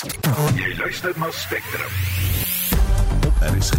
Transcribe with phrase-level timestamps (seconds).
[0.00, 1.90] Jy luister na Spectrum.
[3.26, 3.76] Op RSG.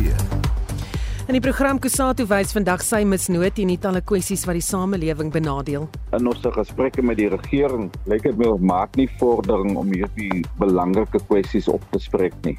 [1.26, 5.32] In die program Kusatu wys vandag sy misnoot en nie talle kwessies wat die samelewing
[5.34, 5.88] benadeel.
[6.14, 10.44] In ons gesprekke met die regering lyk dit my ons maak nie vordering om hierdie
[10.62, 12.54] belangrike kwessies op te spreek nie.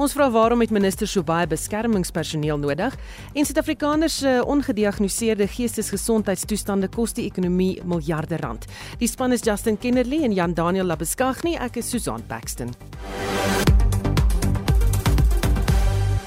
[0.00, 2.94] Ons vra waarom het minister so baie beskermingspersoneel nodig
[3.36, 8.64] en Suid-Afrikaners se ongediagnoseerde geestesgesondheidstoestande kos die ekonomie miljarde rand.
[9.02, 11.52] Die span is Justin Kennerly en Jan Daniel Labeskagni.
[11.60, 12.72] Ek is Susan Paxton.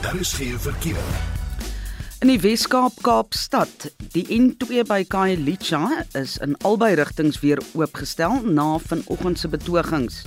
[0.06, 1.02] Daar is geen verkeer.
[2.22, 8.78] In die Weskaap Kaapstad, die N2 by Khayelitsha is in albei rigtings weer oopgestel na
[8.86, 10.22] vanoggend se betogings.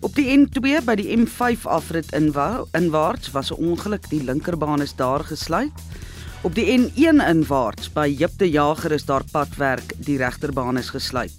[0.00, 4.94] Op die N2 by die M5 afrit inwa inwaarts was 'n ongeluk, die linkerbaan is
[4.96, 5.76] daar gesluit.
[6.42, 11.36] Op die N1 inwaarts by Jipte Jager is daar padwerk, die regterbaan is gesluit.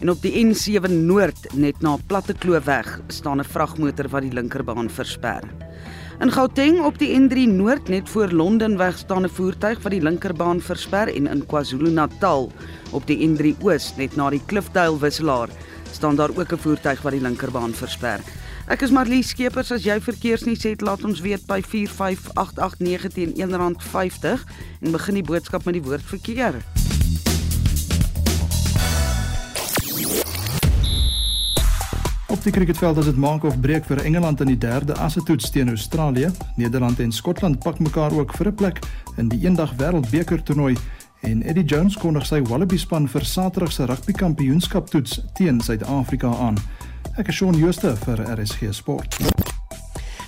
[0.00, 4.32] En op die N7 noord net na Platte Kloof weg staan 'n vragmotor wat die
[4.32, 5.42] linkerbaan versper.
[6.20, 10.60] In Gauteng op die N3 noord net voor Londenweg staan 'n voertuig wat die linkerbaan
[10.60, 12.52] versper en in KwaZulu-Natal
[12.90, 15.48] op die N3 oos net na die Klifduil wisselaar
[15.98, 18.20] staan daar ook 'n voertuig wat die linkerbaan versper.
[18.68, 24.44] Ek is Marlie Skeepers as jy verkeersnuus het laat ons weet by 45889 teen R1.50
[24.80, 26.62] en begin die boodskap met die woord verkeer.
[32.28, 35.68] Op die cricketveld as dit maak of breek vir Engeland in die derde assetoets teen
[35.68, 36.30] Australië.
[36.56, 38.78] Nederland en Skotland pak mekaar ook vir 'n plek
[39.16, 40.76] in die eendag wêreldbeker toernooi
[41.20, 46.32] en Eddie Jones kondig sy Wallaby span vir Saterdag se rugby kampioenskap toets teen Suid-Afrika
[46.46, 46.58] aan.
[47.18, 49.47] Ek is Shaun Jooste vir RSG Sport.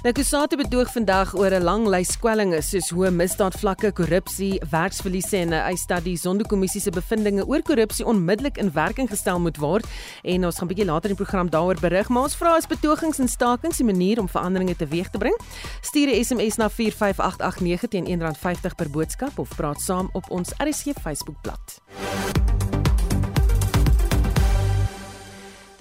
[0.01, 5.49] Nou Kusate bedoog vandag oor 'n lang lys kwellinge soos hoë misdaadvlakke, korrupsie, werksverliese en
[5.49, 9.87] 'n eis dat die Sonderkommissie se bevindinge oor korrupsie onmiddellik in werking gestel moet word.
[10.23, 13.19] En ons gaan bietjie later in die program daaroor berig, maar ons vra is betogings
[13.19, 15.39] en stakings 'n manier om veranderinge teweeg te bring?
[15.81, 20.93] Stuur 'n SMS na 45889 teen R1.50 per boodskap of praat saam op ons RSG
[21.03, 21.81] Facebookblad.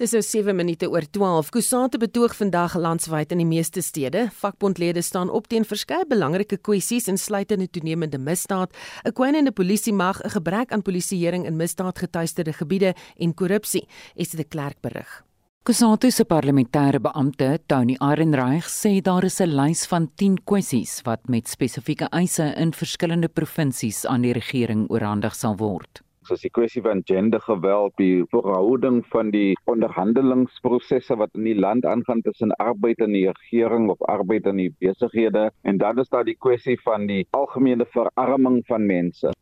[0.00, 1.50] Dis nou 7 minute oor 12.
[1.52, 4.30] Kusate betoog vandag landwyd in die meeste stede.
[4.32, 8.72] Vakbondlede staan op teen verskeie belangrike kwessies insluitende toenemende misdaad,
[9.04, 13.86] 'n kwynende polisiemag, 'n gebrek aan polisieering in misdaadgetuieerde gebiede en korrupsie.
[14.16, 15.24] Is dit 'n klerk berig?
[15.64, 21.28] Kusate se parlementêre beampte, Tony Arenreich, sê daar is 'n lys van 10 kwessies wat
[21.28, 26.82] met spesifieke eise in verskillende provinsies aan die regering oorhandig sal word soos die kwessie
[26.84, 33.16] van gendergeweld, die verhouding van die onderhandelingsprosesse wat in die land aangaan tussen arbeid en
[33.18, 35.48] die regering of arbeid en die besighede.
[35.66, 39.34] En dan is daar die kwessie van die algemene verarming van mense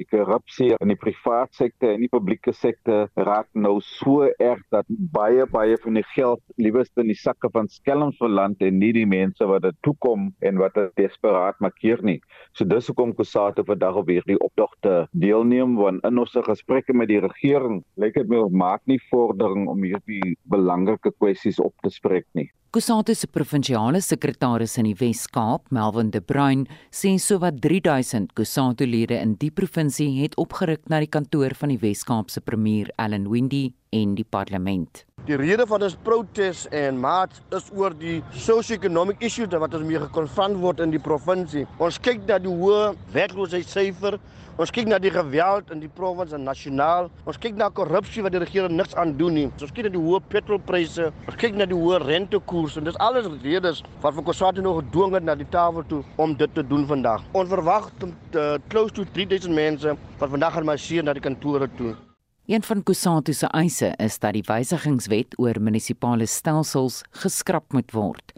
[0.00, 4.88] die korrupsie in die private sektor en die publieke sektor raak nou so erg dat
[5.14, 9.06] baie baie van die geld liewerste in die sakke van skelms verland en nie die
[9.08, 12.18] mense wat dit toekom en wat dit desperaat markeer nie.
[12.56, 17.20] So dis hoekom Kusate vandag op hierdie opdagte deelneem want in ons gesprekke met die
[17.22, 22.28] regering lyk dit my ons maak nie vordering om hierdie belangrike kwessies op te spreek
[22.38, 22.48] nie.
[22.72, 29.34] Kusate se provinsiale sekretaris in die Wes-Kaap, Melvin de Bruin, sê sowat 3000 Kusate-lede in
[29.36, 34.26] die provinsie het opgeruk na die kantoor van die Wes-Kaapse premier, Allan Windey, en die
[34.28, 35.04] parlement.
[35.28, 40.00] Die rede van ons protes en maat is oor die sosio-economic issues wat ons mee
[40.02, 41.66] gekonfront word in die provinsie.
[41.78, 44.18] Ons kyk na die hoë werkloosheidssyfer
[44.60, 47.06] Ons kyk na die geweld in die provinsie en nasionaal.
[47.24, 49.46] Ons kyk na korrupsie wat die regering niks aan doen nie.
[49.48, 51.08] Ons kyk na die hoë petrolpryse.
[51.24, 55.16] Ons kyk na die hoë rentekoerse en dis alles redes wat vir Kosatu nog gedwing
[55.16, 57.24] het na die tafel toe om dit te doen vandag.
[57.32, 61.96] Ons verwag uh, close to 3000 mense wat vandag gaan marseer na die kantore toe.
[62.46, 68.32] Een van Kusatu se eise is dat die wysigingswet oor munisipale stelsels geskraap moet word.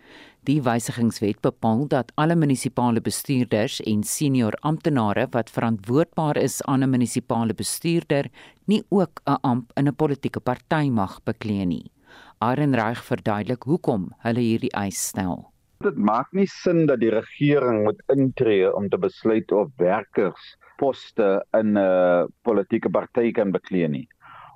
[0.44, 6.90] Die wysigingswet bepaal dat alle munisipale bestuurders en senior amptenare wat verantwoordbaar is aan 'n
[6.90, 8.28] munisipale bestuurder
[8.66, 11.90] nie ook 'n amp in 'n politieke party mag beklee nie.
[12.38, 15.50] Arenreich verduidelik hoekom hulle hierdie eis stel.
[15.80, 21.44] Dit maak nie sin dat die regering moet intree om te besluit of werkers poste
[21.52, 24.08] in 'n politieke party kan beklee nie.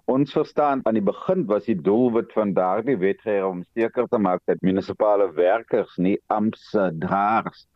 [0.09, 4.41] Ons verstaan aan die begin was die doelwit van daardie wetgewing om seker te maak
[4.47, 7.67] dat munisipale werkers nie amptdraers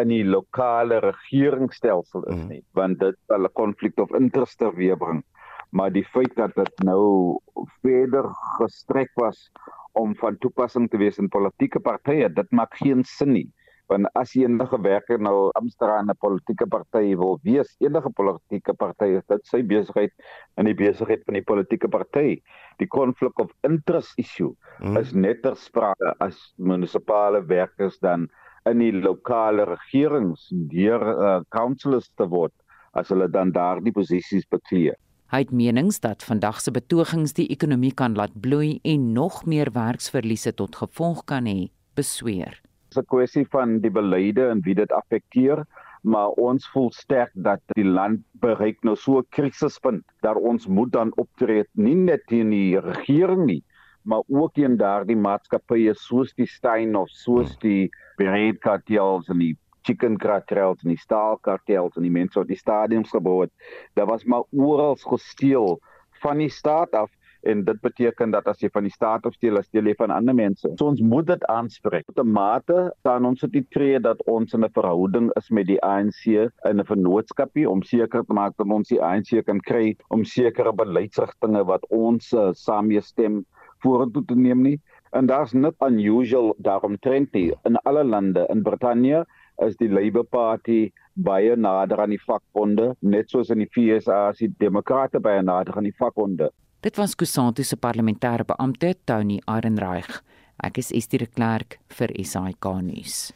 [0.00, 2.48] in die lokale regeringsstelsel is mm.
[2.48, 2.66] nie, mm.
[2.74, 5.22] want dit sal 'n konflik of interest teweegbring.
[5.70, 7.38] Maar die feit dat dit nou
[7.82, 8.28] verder
[8.58, 9.50] gestrek was
[9.92, 13.48] om van toepassing te wees in politieke partye, dit maak geen sin nie.
[13.90, 19.26] Want as enige werker nou Amsterdam 'n politieke party wil wees, enige politieke party is
[19.28, 20.12] dit sy besigheid
[20.56, 22.42] en die besigheid van die politieke party.
[22.78, 24.96] Die conflict of interest issue hmm.
[24.96, 28.28] is net ter sprake as munisipale werkers dan
[28.66, 32.52] in die lokale regerings deur uh, councillors te word
[32.92, 34.94] as hulle dan daardie posisies beklee.
[35.30, 39.72] Hy het menings dat vandag se betogings die ekonomie kan laat bloei en nog meer
[39.74, 41.66] werksverliese tot gevolg kan hê,
[41.98, 42.60] besweer.
[42.98, 45.64] 'n kwessie van die beleide en wie dit affekteer,
[46.02, 50.92] maar ons voel sterk dat die land bereik nou so 'n krisispunt dat ons moet
[50.92, 53.62] dan optree nie net teen die regering nie,
[54.04, 59.56] maar ook teen daardie maatskappye soos die Stein of soos die Breed Kartels en die
[59.86, 63.52] chicken cartels en die staal kartels en die mense wat die stadiums gebou het.
[63.94, 65.78] Daar was maar oral gesteel
[66.22, 67.10] van die staat af
[67.42, 70.34] en dit beteken dat as jy van die staat af steel, steel jy van ander
[70.34, 70.70] mense.
[70.78, 72.06] So ons moet dit aanspreek.
[72.06, 75.66] Tot 'n mate dan ons het die tree dat ons in 'n verhouding is met
[75.66, 79.96] die ANC in 'n vennootskapie om seker te maak dat ons die ANC kan kry
[80.08, 83.44] om sekere beleidsrigtinge wat ons uh, saam stem
[83.82, 84.80] vorentoe te neem nie.
[85.12, 89.24] En daar's net unusual daarom trend nie in alle lande in Brittanje
[89.64, 94.42] is die Labour Party baie nader aan die vakbonde, net soos in die FSA as
[94.42, 96.50] die Demokrate baie nader aan die vakbonde.
[96.86, 100.20] Dit was Kusantu se parlementêre beampte Tony Arenreich.
[100.62, 103.32] Ek is Estie de Klerk vir SAK nuus.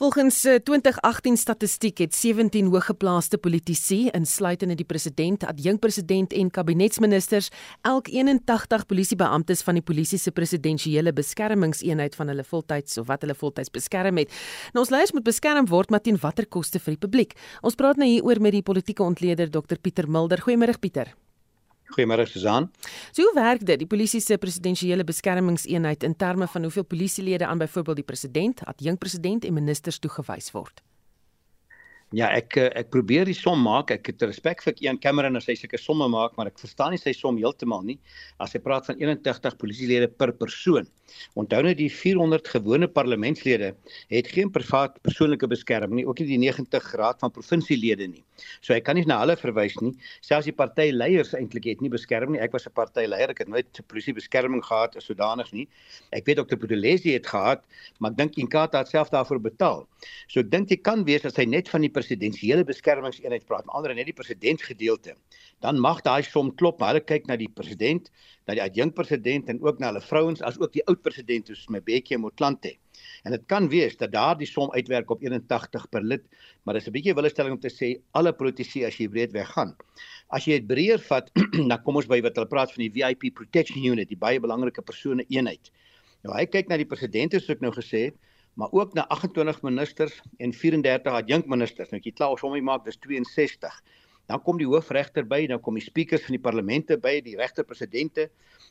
[0.00, 7.52] Volgens 2018 eh, statistiek het 17 hooggeplaaste politici, insluitende die president, adjunkpresident en kabinetsministers,
[7.86, 13.38] elk 81 polisiebeamptes van die polisie se presidensiële beskermingseenheid van hulle voltyds of wat hulle
[13.38, 14.34] voltyds beskerm het.
[14.74, 17.38] Nou ons leiers moet beskerm word maar teen watter koste vir die publiek.
[17.62, 20.42] Ons praat nou hieroor met die politieke ontleder Dr Pieter Mulder.
[20.42, 21.19] Goeiemôre Pieter.
[21.94, 22.68] Goeiemôre Susan.
[23.12, 23.78] So hoe werk dit?
[23.82, 29.44] Die polisie se presidensiële beskermingseenheid in terme van hoeveel polisielede aan byvoorbeeld die president, adjunkpresident
[29.44, 30.82] en ministers toegewys word?
[32.10, 33.92] Ja, ek eh, ek probeer die som maak.
[33.94, 36.98] Ek het respek vir Ian Cameron as hy sulke somme maak, maar ek verstaan nie
[36.98, 38.00] sy som heeltemal nie.
[38.42, 40.88] As hy praat van 81 polisielede per persoon.
[41.38, 43.74] Onthou net die 400 gewone parlementslede
[44.10, 48.24] het geen privaat persoonlike beskerming nie, ook nie die 90 raad van provinsielede nie.
[48.64, 49.92] So ek kan nie na hulle verwys nie.
[50.24, 52.42] Selfs die partyleiers eintlik het nie beskerming nie.
[52.44, 55.68] Ek was 'n partyleier, ek het nooit polisie beskerming gehad as sodanig nie.
[56.12, 56.56] Ek weet Dr.
[56.56, 57.64] Pudelesi het gehad,
[57.98, 59.86] maar ek dink Inkatha het self daarvoor betaal.
[60.28, 63.76] So ek dink dit kan wees as hy net van die presidensiële beskermingseenheid praat, maar
[63.80, 65.14] ander net die presidentsgedeelte,
[65.60, 68.10] dan mag daai som klop, maar hulle kyk na die president,
[68.46, 72.14] na die adjunkpresident en ook na hulle vrouens as ook die oud president soos Mbeki
[72.16, 72.76] en Motlanthe.
[73.24, 76.24] En dit kan wees dat daardie som uitwerk op 81 per lid,
[76.64, 79.76] maar dis 'n bietjie willestelling om te sê alle politici as jy breed weg gaan.
[80.28, 81.30] As jy dit breër vat,
[81.70, 84.82] dan kom ons by wat hulle praat van die VIP Protection Unit, die baie belangrike
[84.82, 85.72] persone eenheid.
[86.22, 88.16] Nou hy kyk na die president soos ek nou gesê het,
[88.54, 91.90] maar ook na 28 ministers en 34 adjunkministers.
[91.90, 93.82] Nou as jy klaar sommige maak, dis 62.
[94.30, 98.28] Dan kom die hoofregter by, dan kom die speakers van die parlemente by, die regter-presidente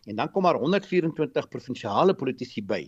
[0.08, 2.86] en dan kom daar 124 provinsiale politici by.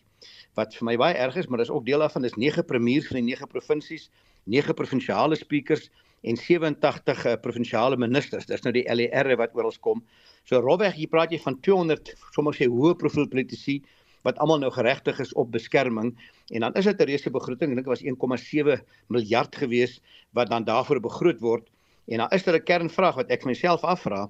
[0.56, 3.20] Wat vir my baie erg is, maar dis ook deel daarvan is 9 premiers van
[3.20, 4.08] die 9 provinsies,
[4.48, 5.90] 9 provinsiale speakers
[6.22, 8.48] en 87 uh, provinsiale ministers.
[8.48, 10.04] Dis nou die LER wat oral kom.
[10.48, 13.82] So rofweg hier praat jy van 200 sommer sê hoë profiel politici
[14.26, 16.12] wat almal nou geregtig is op beskerming
[16.54, 20.00] en dan is dit 'n reuse begroting, ek dink dit was 1,7 miljard gewees
[20.32, 21.71] wat dan daarvoor begroot word.
[22.08, 24.30] En dan is daar 'n kernvraag wat ek myself afvra,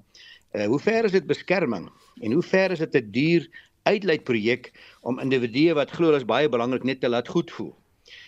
[0.53, 1.89] uh, hoe ver is dit beskerming
[2.21, 3.49] en hoe ver is dit 'n duur
[3.83, 4.71] uitleidprojek
[5.01, 7.75] om individue wat glo dit is baie belangrik net te laat goed voel.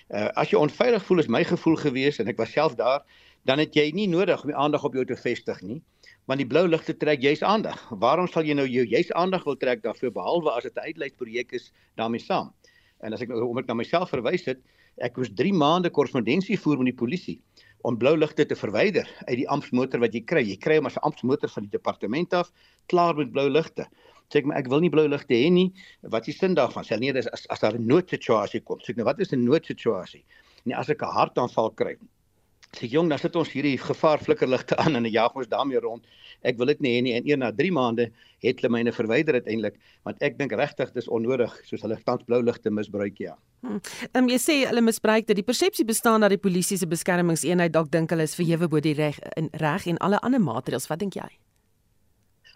[0.09, 3.03] Uh, as jy onveilig voel is my gevoel gewees en ek was self daar,
[3.43, 5.81] dan het jy nie nodig om die aandag op jou te vestig nie
[6.29, 7.79] want die blou ligte trek juis aandag.
[7.99, 11.51] Waarom sal jy nou jou juis aandag wil trek daarvoor behalwe as dit 'n uitleidsprojek
[11.51, 12.53] is daarmee saam?
[13.01, 14.59] En as ek nou om ek na myself verwys het,
[14.97, 17.41] ek was 3 maande korrespondensie voer met die polisie
[17.83, 20.43] om blou ligte te verwyder uit die amptmotor wat jy kry.
[20.47, 22.51] Jy kry hom as 'n amptmotor van die departement af,
[22.87, 23.87] klaar met blou ligte.
[24.31, 25.73] Sê ek maar ek wil nie blou ligte hê nie.
[26.01, 26.83] Wat is sin daarvan?
[26.87, 28.79] Sê nee, dis as as daar 'n noodsituasie kom.
[28.79, 30.23] Sê ek nou wat is 'n noodsituasie?
[30.65, 31.97] Nee, as ek 'n hartaanval kry,
[32.77, 36.05] sê jong, dan sit ons hierdie gevaar flikkerligte aan en jaag ons daarmee rond.
[36.43, 38.09] Ek wil dit nie hê nie en een na 3 maande
[38.43, 42.41] het hulle myne verwyder uiteindelik, want ek dink regtig dis onnodig soos hulle tans blou
[42.43, 43.37] ligte misbruik ja.
[43.63, 43.79] Ehm
[44.19, 45.37] um, jy sê hulle misbruik dit.
[45.39, 48.97] Die persepsie bestaan dat die polisie se beskermingseenheid dalk dink hulle is verhewe bo die
[48.97, 50.89] reg en reg en alle ander maatreëls.
[50.91, 51.29] Wat dink jy?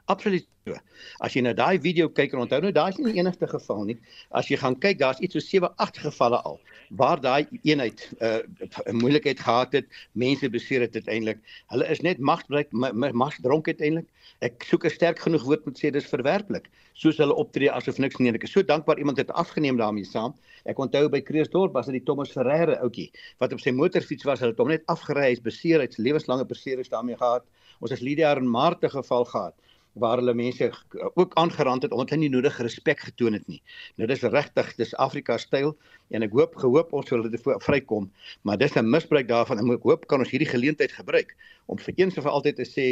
[0.07, 0.75] Absoluut so.
[1.19, 3.81] As jy nou daai video kyk en onthou nou daai is nie die enigste geval
[3.89, 3.95] nie.
[4.39, 6.59] As jy gaan kyk, daar's iets so 7, 8 gevalle al
[6.99, 11.41] waar daai eenheid 'n uh, moeilikheid gehad het, mense beseer het uiteindelik.
[11.73, 14.07] Hulle is net magsbruik, magsdronk uiteindelik.
[14.39, 16.71] Ek soek 'n sterk genoeg woord om te sê dis verwerplik.
[16.93, 20.33] Soos hulle optree asof niks nie ek is so dankbaar iemand het afgeneem daarmee saam.
[20.63, 24.39] Ek onthou by Kreeusdorp was dit die Thomas Ferreira ouetjie wat op sy motorfiets was,
[24.39, 27.43] hulle het hom net afgery, hy's beseer, hy's lewenslange beserings daarmee gehad.
[27.81, 29.55] Ons het Lydia en Marte geval gehad
[29.99, 30.71] waar hulle mense
[31.13, 33.61] ook aangerand het omdat hulle nie nodige respek getoon het nie.
[33.97, 35.75] Nou dis regtig, dis Afrika styl
[36.09, 38.09] en ek hoop gehoop ons sal dit vrykom,
[38.43, 41.35] maar dis 'n misbruik daarvan en ek hoop kan ons hierdie geleentheid gebruik
[41.67, 42.87] om vir eens en vir altyd te sê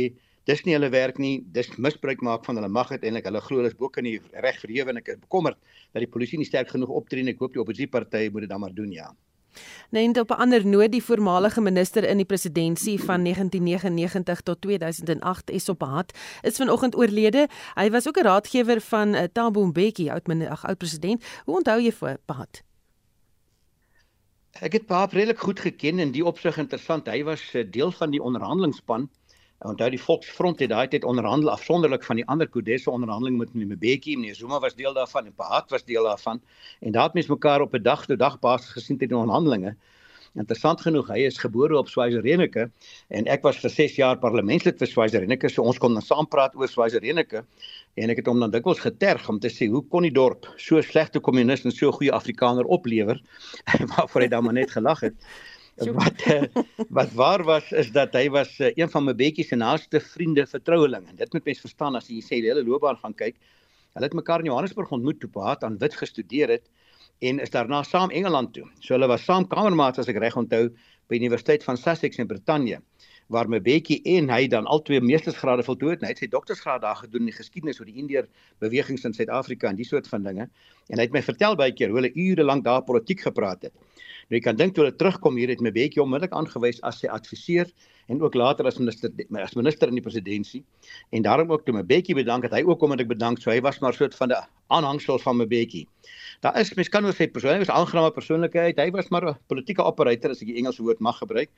[0.45, 3.25] dis nie hulle werk nie, dis misbruik maak van hulle mag uiteindelik.
[3.25, 5.57] Hulle glo hulle is bo kan die reg verhewe en ek is bekommerd
[5.93, 7.33] dat die polisie nie sterk genoeg optree nie.
[7.33, 9.09] Ek hoop die oppositiepartye moet dit dan maar doen, ja.
[9.89, 15.49] Net op 'n ander noot, die voormalige minister in die presidentskap van 1999 tot 2008,
[15.49, 17.47] Esop Hat, is vanoggend oorlede.
[17.73, 20.27] Hy was ook 'n raadgewer van uh, Thabo Mbeki, oud
[20.63, 21.23] oud president.
[21.45, 22.63] Hoe onthou jy vir Hat?
[24.61, 27.07] Ek het Paap redelik goed geken en die opsig interessant.
[27.07, 29.09] Hy was uh, deel van die onderhandelingsspan
[29.65, 33.77] Onthou die Volksfront het daai tyd onderhandel afsonderlik van die ander Kodese onderhandeling met meneer
[33.77, 36.41] Mbeki, meneer Zuma was deel daarvan en Pahat was deel daarvan.
[36.79, 39.75] En daar het mense mekaar op 'n dag tot dag basis gesien tydens onderhandelinge.
[40.35, 42.65] Interessant genoeg, hy is gebore op Swazirenike
[43.07, 46.55] en ek was vir 6 jaar parlementslid vir Swazirenike, so ons kon dan saam praat
[46.59, 47.45] oor Swazirenike
[47.95, 50.81] en ek het hom dan dikwels geterg om te sê hoe kon die dorp so
[50.81, 53.21] slegte kommunis en so goeie Afrikaner oplewer?
[53.95, 55.15] Waarvoor hy dan maar net gelag het
[55.75, 56.43] wat uh,
[56.97, 60.45] wat waar was is dat hy was uh, een van my bietjie se naaste vriende
[60.47, 63.35] vertroueling en dit moet mens verstaan as jy sê die hele loopbaan gaan kyk
[63.95, 66.69] hulle het mekaar in Johannesburg ontmoet toe Paat aan wit gestudeer het
[67.19, 70.69] en is daarna saam Engeland toe so hulle was saam kamermaats as ek reg onthou
[71.09, 72.79] by Universiteit van Sussex in Brittanje
[73.33, 76.03] waar my bietjie en hy dan albei meestersgrade voltooi het.
[76.05, 78.27] Hy het sy doktorsgraad daar gedoen in die geskiedenis oor die Indiër
[78.61, 80.45] bewegings in Suid-Afrika en die soort van dinge.
[80.89, 83.73] En hy het my vertel baie keer hoe hulle ure lank daar politiek gepraat het.
[84.25, 87.09] Nou jy kan dink toe hulle terugkom hier het my bietjie onmiddellik aangewys as sy
[87.13, 87.69] adviseur
[88.09, 90.65] en ook later as minister as minister in die presidentskap.
[91.13, 93.59] En daarom ook toe my bietjie bedank dat hy ook en ek bedank so hy
[93.61, 94.41] was maar so 'n van die
[94.73, 95.85] aanhangsel van my bietjie.
[96.41, 98.79] Daar is mens kan oor sy persoon, hy was 'n aangename persoonlikheid.
[98.79, 101.49] Hy was maar 'n politieke operator as ek die Engelse woord mag gebruik.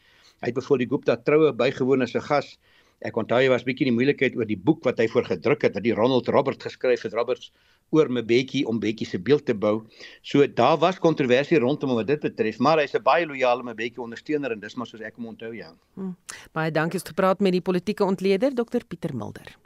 [0.42, 2.58] Hy het byvoorbeeld die Gupta troue bygewoon as 'n gas.
[3.06, 5.84] Ek onthou hy was bietjie die moeilikheid oor die boek wat hy voorgedruk het wat
[5.86, 7.52] die Ronald Robert geskryf het Roberts
[7.94, 9.84] oor Mbeki om Mbeki se beeld te bou.
[10.26, 14.52] So daar was kontroversie rondom wat dit betref, maar hy's 'n baie loyale Mbeki ondersteuner
[14.52, 15.74] en dis maar soos ek hom onthou ja.
[15.94, 16.16] Hmm.
[16.54, 19.58] Baie dankie het gepraat met die politieke ontleder Dr Pieter Mulder.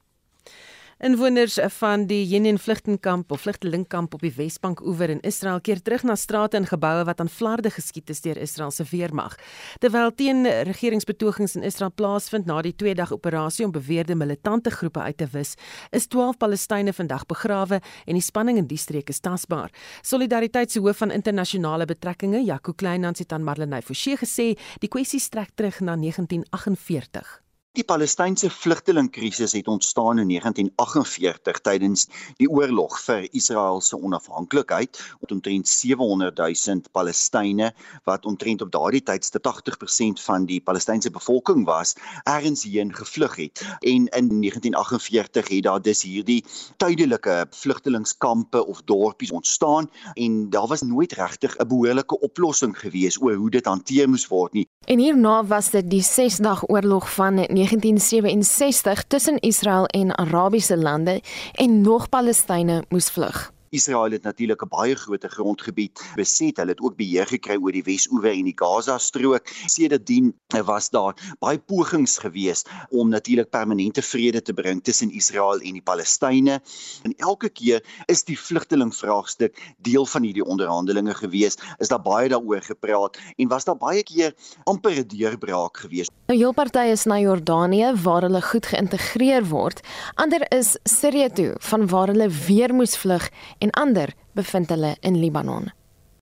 [1.02, 6.04] Inwoners van die Jenin vlugtelingkamp of vlugtelingkamp op die Wesbank oewer in Israel keer terug
[6.06, 9.34] na strate en geboue wat aan flarde geskiet is deur Israel se weermag.
[9.82, 15.18] Terwyl teen regeringsbetogings in Israel plaasvind na die 2-dag operasie om beweerde militante groepe uit
[15.18, 15.56] te wis,
[15.90, 19.74] is 12 Palestynë vandag begrawe en die spanning in die streek is tasbaar.
[20.06, 25.20] Solidariteit se hoof van internasionale betrekkinge, Jaco Kleinhans het aan Marlenae Forsie gesê, die kwessie
[25.20, 27.40] strek terug na 1948.
[27.72, 32.02] Die Palestynse vlugtelingkrisis het ontstaan in 1948 tydens
[32.36, 35.00] die oorlog vir Israel se onafhanklikheid.
[35.24, 37.70] Omtrent 700 000 Palestynë
[38.04, 43.64] wat omtrent op daardie tyd 80% van die Palestynse bevolking was, ergens heen gevlug het.
[43.80, 46.44] En in 1948 het daar dus hierdie
[46.76, 53.36] tydelike vlugtelingskampe of dorpies ontstaan en daar was nooit regtig 'n behoorlike oplossing gewees oor
[53.36, 54.68] hoe dit hanteer moes word nie.
[54.86, 61.22] En hierna was dit die 6-dag oorlog van 1967 tussen Israel en Arabiese lande
[61.54, 63.52] en nog Palestynë moes vlug.
[63.72, 66.58] Israel het natuurlik 'n baie groot grondgebied beset.
[66.58, 69.48] Hulle het ook beheer gekry oor die Wes-oewer en die Gaza-strook.
[69.66, 70.34] Sedertdien
[70.66, 75.82] was daar baie pogings gewees om natuurlik permanente vrede te bring tussen Israel en die
[75.82, 76.60] Palestynë.
[77.04, 81.58] En elke keer is die vlugtelingvraagstuk deel van hierdie onderhandelinge gewees.
[81.78, 86.10] Is daar baie daaroor gepraat en was daar baie keer amper 'n deurbraak gewees.
[86.28, 89.82] Nou heel partye is na Jordanië waar hulle goed geïntegreer word.
[90.16, 93.30] Ander is Sirië toe van waar hulle weer moes vlug
[93.62, 95.70] en ander bevind hulle in Libanon.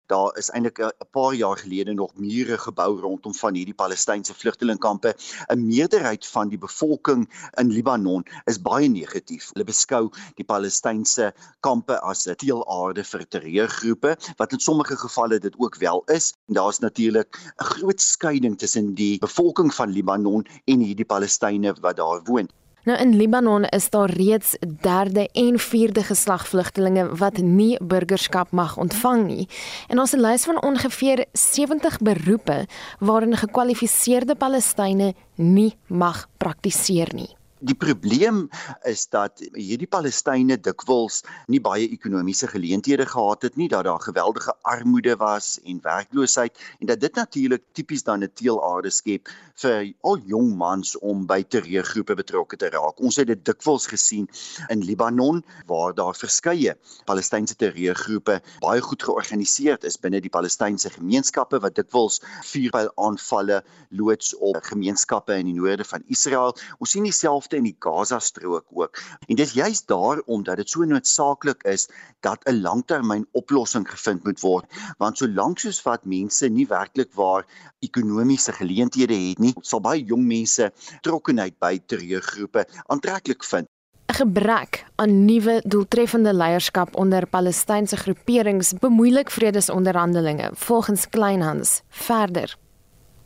[0.10, 5.14] Daar is eintlik 'n paar jaar gelede nog mure gebou rondom van hierdie Palestynse vlugtelingkampe.
[5.48, 7.30] 'n Meerderheid van die bevolking
[7.62, 9.50] in Libanon is baie negatief.
[9.54, 15.56] Hulle beskou die Palestynse kampe as 'n teelaarde vir terreurgroepe, wat in sommige gevalle dit
[15.58, 16.34] ook wel is.
[16.48, 22.24] Daar's natuurlik 'n groot skeiding tussen die bevolking van Libanon en hierdie Palestynë wat daar
[22.24, 22.50] woon.
[22.84, 28.78] Nou in Libanon is daar reeds derde en vierde geslag vlugtelinge wat nie burgerskap mag
[28.78, 29.48] ontvang nie.
[29.88, 32.68] En ons het 'n lys van ongeveer 70 beroepe
[33.00, 37.39] waarin gekwalifiseerde Palestynë nie mag praktiseer nie.
[37.60, 38.46] Die probleem
[38.88, 41.18] is dat hierdie Palestynë dikwels
[41.52, 46.88] nie baie ekonomiese geleenthede gehad het nie, dat daar geweldige armoede was en werkloosheid en
[46.88, 49.28] dat dit natuurlik tipies dan 'n teelaarde skep
[49.60, 53.00] vir al jong mans om by terreurgroepe betrokke te raak.
[53.00, 54.30] Ons het dit dikwels gesien
[54.70, 61.60] in Libanon waar daar verskeie Palestynse terreurgroepe baie goed georganiseer is binne die Palestynse gemeenskappe
[61.60, 66.56] wat dikwels vuurpyl aanvalle loods op gemeenskappe in die noorde van Israel.
[66.80, 68.98] Ons sien dieselfde dieselfde in die Gaza-strook ook.
[69.28, 71.90] En dis juist daarom dat dit so noodsaaklik is
[72.22, 74.66] dat 'n langtermyn oplossing gevind moet word,
[74.98, 77.46] want solank soos wat mense nie werklik waar
[77.80, 83.68] ekonomiese geleenthede het nie, sal baie jong mense trokkenheid by terreurgroepe aantreklik vind.
[84.10, 91.82] 'n Gebrek aan nuwe doeltreffende leierskap onder Palestynse groeperings bemoeilik vredesonderhandelinge, volgens Kleinhans.
[91.90, 92.58] Verder.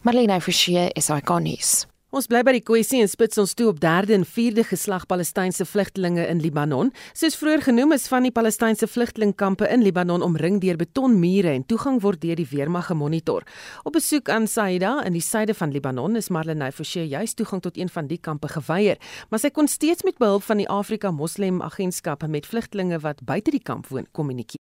[0.01, 1.87] Marlene Forsie is ikonies.
[2.13, 5.65] Ons bly by die kwessie en spits ons toe op derde en vierde geslag Palestynse
[5.65, 6.91] vlugtelinge in Libanon.
[7.17, 11.97] Soos vroeër genoem is van die Palestynse vlugtelingkampe in Libanon omring deur betonmure en toegang
[12.05, 13.47] word deur die weermag gemonitor.
[13.81, 17.81] Op besoek aan Saida in die suide van Libanon is Marlene Forsie juis toegang tot
[17.81, 19.01] een van die kampe geweier,
[19.33, 23.57] maar sy kon steeds met behulp van die Afrika Moslem Agentskap met vlugtelinge wat buite
[23.57, 24.61] die kamp woon kommunikeer.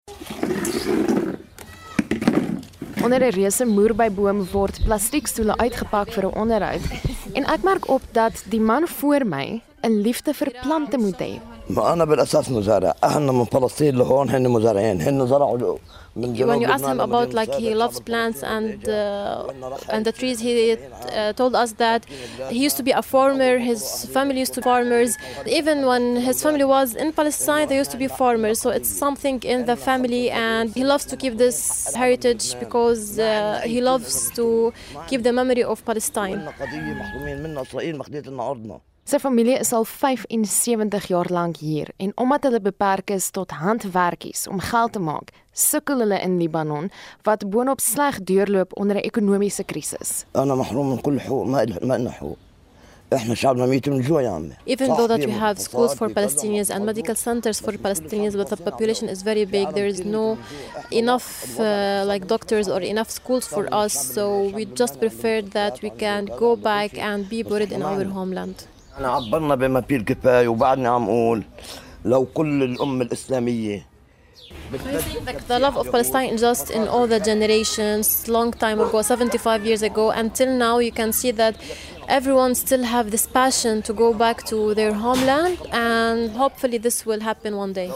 [3.03, 6.83] Onder 'n reuse moerbyboom word plastiekstoele uitgepak vir 'n onderhoud.
[7.33, 11.56] En ek merk op dat die man voor my 'n liefde vir plante moet hê.
[11.69, 15.77] ما أنا بالاساس مزارع اهلنا من فلسطين لهون هن مزارعين هن زرعوا
[16.17, 20.53] when you ask him about like he loves plants and uh, and the trees he
[20.73, 22.01] uh, told us that
[22.53, 23.81] he used to be a farmer his
[24.15, 25.11] family used to be farmers
[25.59, 29.37] even when his family was in palestine they used to be farmers so it's something
[29.53, 31.57] in the family and he loves to keep this
[32.01, 34.45] heritage because uh, he loves to
[35.09, 36.39] keep the memory of palestine
[39.07, 44.41] Sy familie is al 75 jaar lank hier en omdat hulle beperk is tot handwerkies
[44.51, 46.89] om geld te maak, sukkel hulle in Libanon
[47.23, 50.25] wat boonop sleg deurloop onder 'n ekonomiese krisis.
[54.65, 58.57] Even though that we have schools for Palestinians and medical centers for Palestinians, but the
[58.57, 60.37] population is very big, there is no
[60.91, 63.93] enough uh, like doctors or enough schools for us.
[64.13, 68.67] So we just prefer that we can go back and be buried in our homeland.
[68.97, 71.43] إحنا عبرنا بما فيه الكفايه وبعدنا عم أقول
[72.05, 73.85] لو كل الامه الاسلاميه
[75.27, 79.81] Like the love of Palestine just in all the generations, long time ago, 75 years
[79.83, 81.55] ago, until now, you can see that
[82.08, 87.20] everyone still have this passion to go back to their homeland, and hopefully this will
[87.20, 87.90] happen one day.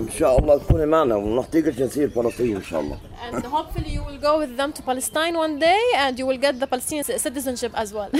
[0.00, 2.98] ان شاء الله تكوني معنا ونعطيك جنسيه فلسطين ان شاء الله
[3.32, 6.60] And hopefully you will go with them to Palestine one day, and you will get
[6.60, 8.10] the Palestinian citizenship as well.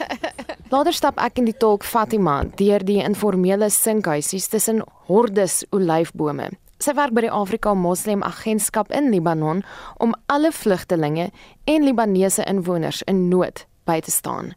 [0.71, 6.51] Later stap ek in die tolk Fatima deur die informele sinkhuisies tussen hordes olyfbome.
[6.79, 9.63] Sy werk by die Afrika Moslem Agentskap in Libanon
[9.99, 11.25] om alle vlugtelinge
[11.67, 14.53] en Libanese inwoners in nood by te staan.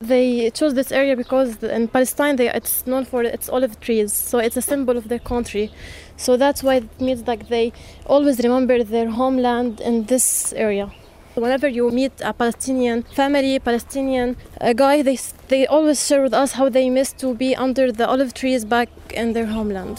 [0.00, 4.38] They chose this area because in Palestine they, it's known for its olive trees, so
[4.38, 5.72] it's a symbol of their country.
[6.18, 7.72] So that's why it means like they
[8.04, 10.92] always remember their homeland in this area.
[11.34, 16.52] Whenever you meet a Palestinian family, Palestinian a guy, they they always share with us
[16.52, 19.98] how they miss to be under the olive trees back in their homeland.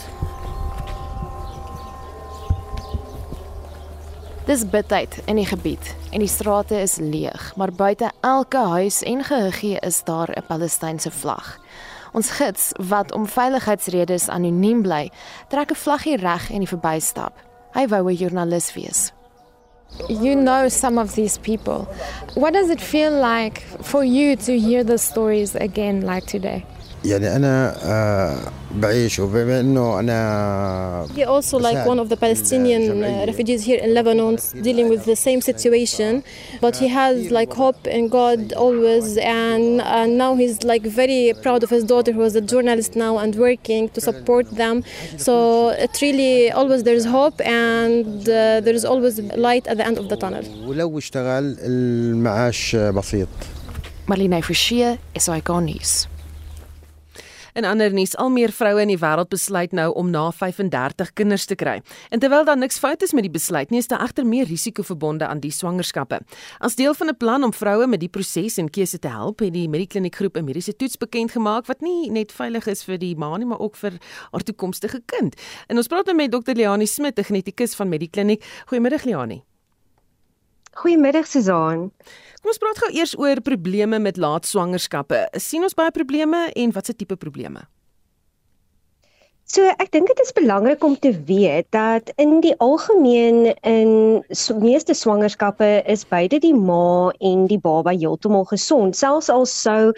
[4.47, 9.19] Dis bidtyd in die gebied en die strate is leeg, maar buite elke huis en
[9.27, 11.59] geheggie is daar 'n Palestynse vlag.
[12.13, 15.11] Ons gids wat om veiligheidsredes anoniem bly,
[15.49, 17.33] trek 'n vlaggie reg en die verbystap.
[17.73, 19.11] Hy wou 'n joernalis wees.
[20.07, 21.85] You know some of these people.
[22.35, 26.63] What does it feel like for you to hear the stories again like today?
[27.05, 27.75] يعني أنا
[28.75, 33.93] بعيش وبما انه أنا He also like one of the Palestinian uh, refugees here in
[33.93, 34.35] Lebanon
[34.67, 36.23] dealing with the same situation
[36.61, 41.61] but he has like hope in God always and and now he's like very proud
[41.65, 44.75] of his daughter who is a journalist now and working to support them
[45.27, 45.33] so
[45.85, 49.13] it really always there's hope and uh, there is always
[49.47, 53.27] light at the end of the tunnel ولو اشتغل المعاش بسيط
[54.09, 56.07] Marlene Forsie, SAK nuus.
[57.57, 61.47] In ander nuus, al meer vroue in die wêreld besluit nou om na 35 kinders
[61.49, 61.79] te kry.
[62.13, 64.85] En terwyl daar niks fout is met die besluit nie, is daar egter meer risiko
[64.85, 66.19] verbonde aan die swangerskappe.
[66.61, 69.53] As deel van 'n plan om vroue met die proses en keuse te help, het
[69.53, 73.15] die Medikliniek groep 'n mediese toets bekend gemaak wat nie net veilig is vir die
[73.15, 73.93] ma nie, maar ook vir
[74.31, 75.35] haar toekomstige kind.
[75.67, 76.53] En ons praat nou met Dr.
[76.53, 78.43] Liani Smit, 'n genetikus van Medikliniek.
[78.67, 79.43] Goeiemôre Liani.
[80.77, 81.91] Goeiemiddag Susan.
[82.47, 85.17] Kom ons praat gou eers oor probleme met laat swangerskappe.
[85.35, 87.65] Sien ons baie probleme en watse tipe probleme?
[89.47, 94.57] So ek dink dit is belangrik om te weet dat in die algemeen in so,
[94.59, 99.93] meeste swangerskappe is beide die ma en die baba heeltemal gesond selfs al sou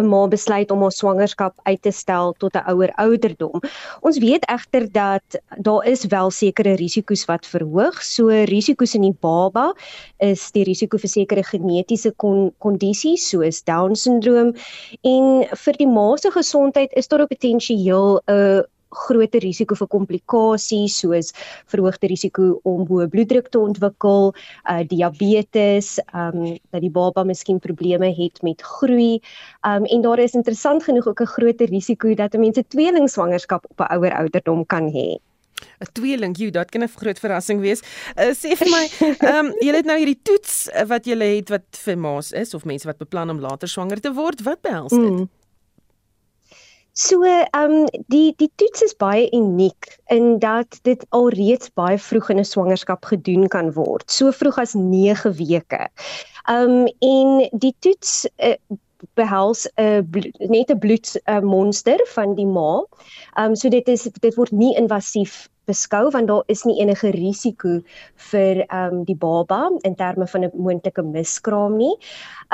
[0.00, 3.60] 'n ma besluit om haar swangerskap uit te stel tot 'n ouer ouderdom.
[4.00, 8.00] Ons weet egter dat daar is wel sekere risiko's wat verhoog.
[8.00, 9.74] So risiko's in die baba
[10.16, 14.56] is die risiko vir sekere genetiese kon, kondisies soos down-sindroom
[15.04, 18.62] en vir die ma se gesondheid is daar 'n potensieel 'n uh,
[18.94, 21.32] groter risiko vir komplikasies soos
[21.72, 24.32] verhoogde risiko om hoë bloeddruk te ontwikkel,
[24.70, 29.20] uh diabetes, um dat die baba miskien probleme het met groei.
[29.66, 33.92] Um en daar is interessant genoeg ook 'n groter risiko dat mense tweelingswangerskap op 'n
[33.94, 35.18] ouer ouderdom kan hê.
[35.80, 37.82] 'n tweeling, jy, dit kan 'n groot verrassing wees.
[38.16, 41.66] Uh, sê vir my, ehm um, jy het nou hierdie toets wat jy het wat
[41.84, 45.10] vir ma's is of mense wat beplan om later swanger te word, wat behels dit?
[45.10, 45.28] Mm.
[46.96, 52.28] So, ehm um, die die toets is baie uniek in dat dit alreeds baie vroeg
[52.30, 55.88] in 'n swangerskap gedoen kan word, so vroeg as 9 weke.
[56.46, 58.54] Ehm um, en die toets uh,
[59.18, 62.84] behels 'n uh, net 'n bloedmonster uh, van die ma.
[63.34, 67.10] Ehm um, so dit is dit word nie invasief beskou want daar is nie enige
[67.10, 67.80] risiko
[68.30, 71.96] vir ehm um, die baba in terme van 'n moontlike miskraam nie.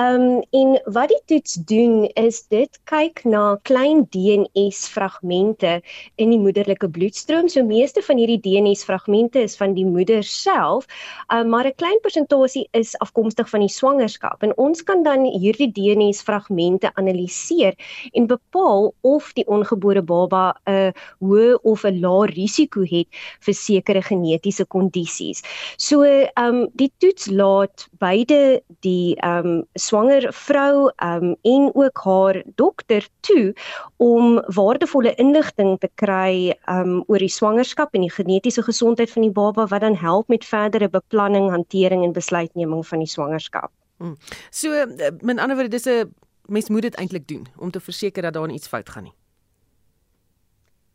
[0.00, 5.82] Ehm um, en wat die toets doen is dit kyk na klein DNS fragmente
[6.16, 7.50] in die moederlike bloedstroom.
[7.52, 10.86] So meeste van hierdie DNS fragmente is van die moeder self,
[11.28, 14.42] um, maar 'n klein persentasie is afkomstig van die swangerskap.
[14.42, 17.76] En ons kan dan hierdie DNS fragmente analiseer
[18.12, 23.08] en bepaal of die ongebore baba 'n hoë of 'n lae risiko het
[23.40, 25.42] vir sekere genetiese kondisies.
[25.76, 32.04] So ehm um, die toets laat beide die ehm um, swanger vrou um, en ook
[32.04, 33.52] haar dokter toe
[33.96, 39.34] om waardevolle inligting te kry um, oor die swangerskap en die genetiese gesondheid van die
[39.34, 43.72] baba wat dan help met verdere beplanning, hantering en besluitneming van die swangerskap.
[44.00, 44.16] Hmm.
[44.50, 46.14] So eh, met ander woorde dis 'n
[46.46, 49.19] mens moet dit eintlik doen om te verseker dat daar iets fout gaan nie.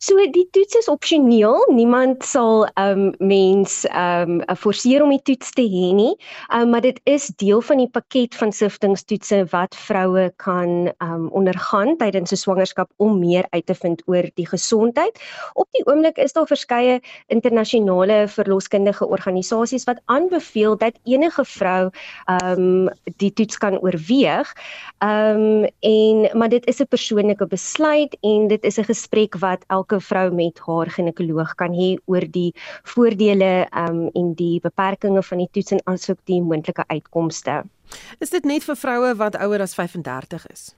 [0.06, 1.64] So die toets is opsioneel.
[1.74, 6.12] Niemand sal ehm um, mens ehm um, forceer om die toets te hê nie.
[6.54, 11.24] Um, maar dit is deel van die pakket van siftingstoetse wat vroue kan ehm um,
[11.34, 15.18] ondergaan tydens 'n swangerskap om meer uit te vind oor die gesondheid.
[15.54, 21.90] Op die oomblik is daar verskeie internasionale verloskundige organisasies wat aanbeveel dat enige vrou
[22.26, 24.54] ehm um, die toets kan oorweeg.
[25.02, 29.66] Ehm um, en maar dit is 'n persoonlike besluit en dit is 'n gesprek wat
[29.68, 32.54] elke elke vrou met haar ginekoloog kan hê oor die
[32.84, 37.64] voordele um, en die beperkings van die toets en asook die moontlike uitkomste.
[38.20, 40.74] Is dit net vir vroue wat ouer as 35 is?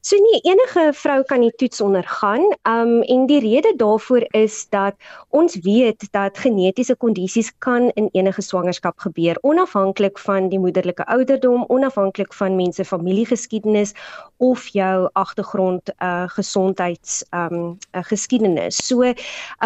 [0.00, 2.44] So nee, enige vrou kan die toets ondergaan.
[2.62, 4.94] Um en die rede daarvoor is dat
[5.34, 11.64] ons weet dat genetiese kondisies kan in enige swangerskap gebeur, onafhanklik van die moederlike ouderdom,
[11.66, 13.92] onafhanklik van mense familiegeskiedenis
[14.36, 18.78] of jou agtergrond uh gesondheids um uh, geskiedenis.
[18.86, 19.02] So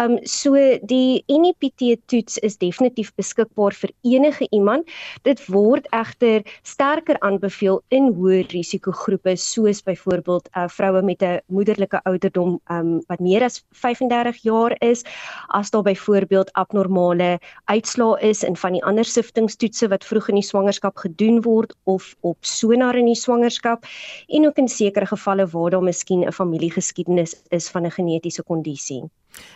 [0.01, 4.89] um so die NIPT toets is definitief beskikbaar vir enige iemand.
[5.21, 11.41] Dit word egter sterker aanbeveel in hoë risikogroepe soos byvoorbeeld byvoorbeeld uh, vroue met 'n
[11.47, 15.03] moederlike ouderdom um, wat meer as 35 jaar is,
[15.47, 20.43] as daar byvoorbeeld abnormale uitslae is in van die ander siftingstoetse wat vroeg in die
[20.43, 23.85] swangerskap gedoen word of op sonar in die swangerskap
[24.27, 29.01] en ook in sekere gevalle waar daar miskien 'n familiegeskiedenis is van 'n genetiese kondisie.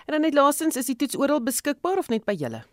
[0.05, 2.63] En dan net laastens, is die toets oral beskikbaar of net by julle?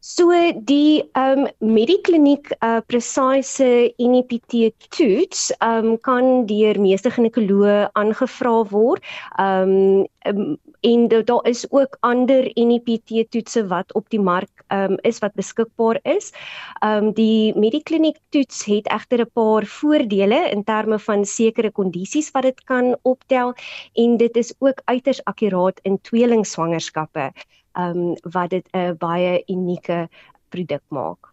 [0.00, 0.30] So
[0.62, 8.62] die ehm um, Medikliniek uh Precise NIPT toets ehm um, kan deur meeste ginekoloë aangevra
[8.70, 9.02] word.
[9.42, 10.56] Ehm um,
[10.86, 15.34] en daar is ook ander NIPT toetse wat op die mark ehm um, is wat
[15.34, 16.30] beskikbaar is.
[16.78, 22.30] Ehm um, die Medikliniek toets het egter 'n paar voordele in terme van sekere kondisies
[22.30, 23.54] wat dit kan optel
[23.94, 27.32] en dit is ook uiters akkuraat in tweelingswangerskappe
[27.78, 30.08] um wat dit 'n baie unieke
[30.48, 31.32] produk maak.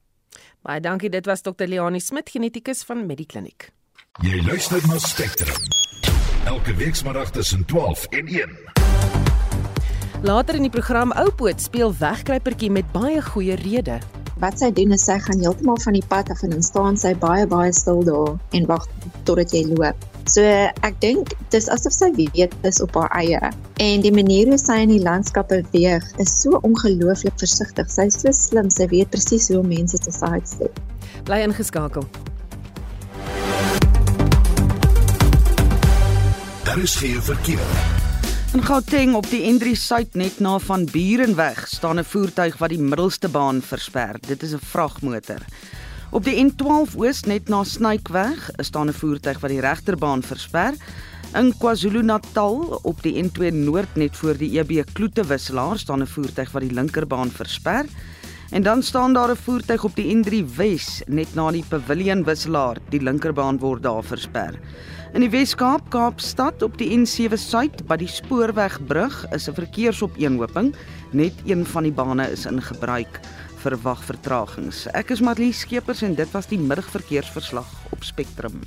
[0.62, 1.10] Baie dankie.
[1.10, 1.68] Dit was Dr.
[1.68, 3.72] Leonie Smit, genetikus van Medikliniek.
[4.22, 5.56] Jy luister na Spectrum.
[6.46, 8.50] Elke week saterdag tussen 12 en 1.
[10.22, 14.04] Later in die program Oupoot speel wegkruipertjie met baie goeie redes.
[14.40, 17.14] Wat sy doen is sy gaan heeltemal van die pad af en dan staan sy
[17.16, 18.88] baie baie stil daar en wag
[19.24, 23.38] totdat jy loop So ek dink dis asof sy weet is op haar eie
[23.84, 27.92] en die manier hoe sy in die landskap beweeg is so ongelooflik versigtig.
[27.94, 30.82] Sy is so slim, sy weet presies hoe om mense te sidestep.
[31.30, 32.08] Bly ingeskakel.
[36.66, 37.70] Daar is geen verkeer.
[38.58, 42.82] In Gauteng op die N3 Suid net na van Burenweg staan 'n voertuig wat die
[42.82, 44.18] middelste baan versper.
[44.26, 45.46] Dit is 'n vragmotor.
[46.16, 50.74] Op die N12 Oos net na Snykweg staan 'n voertuig wat die regterbaan versper.
[51.36, 56.52] In KwaZulu-Natal op die N2 Noord net voor die EB Kloete wisselaar staan 'n voertuig
[56.52, 57.86] wat die linkerbaan versper.
[58.52, 62.78] En dan staan daar 'n voertuig op die N3 Wes net na die Pavilion wisselaar.
[62.90, 64.60] Die linkerbaan word daar versper.
[65.14, 70.76] In die Wes-Kaap, Kaapstad op die N7 Suid by die spoorwegbrug is 'n verkeersopeenhoping.
[71.12, 73.20] Net een van die bane is in gebruik.
[73.66, 74.84] Verwag vertragings.
[74.94, 78.62] Ek is Marlies Skeepers en dit was die middagverkeersverslag op Spectrum.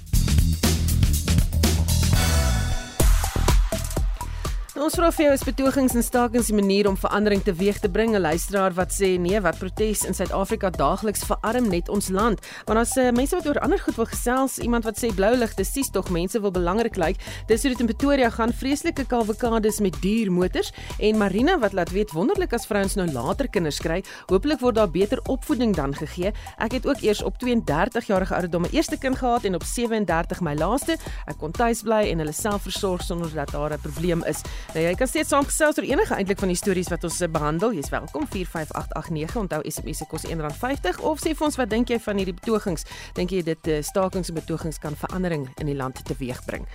[4.88, 8.14] Ons vra vir jou is betogings en stakings die manier om verandering teweeg te bring?
[8.16, 12.40] 'n Luisteraar wat sê nee, wat protes in Suid-Afrika daagliks verarm net ons land.
[12.64, 15.64] Want as uh, mense wat oor ander goed wil gesels, iemand wat sê blou ligte
[15.64, 17.20] sies tog mense wil belangrik lyk.
[17.48, 21.92] Dis hoe dit in Pretoria gaan, vreeslike kalwekades met duur motors en Marina wat laat
[21.92, 26.32] weet wonderlik as vrouens nou later kinders kry, hopelik word daar beter opvoeding dan gegee.
[26.56, 30.40] Ek het ook eers op 32 jarige ouderdom my eerste kind gehad en op 37
[30.40, 30.96] my laaste.
[31.26, 34.40] Ek kon tuis bly en hulle self versorg sonder dat daar 'n probleem is.
[34.78, 37.72] Nou jy kan steeds saamgesels oor enige eintlik van die stories wat ons eh, behandel.
[37.74, 39.34] Jy's welkom 45889.
[39.40, 42.86] Onthou SMS se kos R1.50 of sê vir ons wat dink jy van hierdie betogings?
[43.18, 46.68] Dink jy dit uh, stakings en betogings kan verandering in die land teweegbring?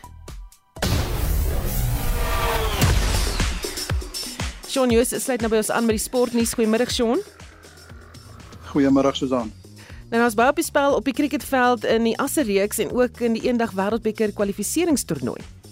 [4.67, 6.57] Sean Joos sluit nou by ons aan met die sportnuus.
[6.59, 7.23] Goeiemiddag Sean.
[8.73, 9.55] Goeiemiddag Susan.
[10.11, 13.23] Nou ons bou op die spel op die cricketveld in die Asse reeks en ook
[13.23, 15.62] in die eendag wêreldbeker kwalifiseringstoernooi.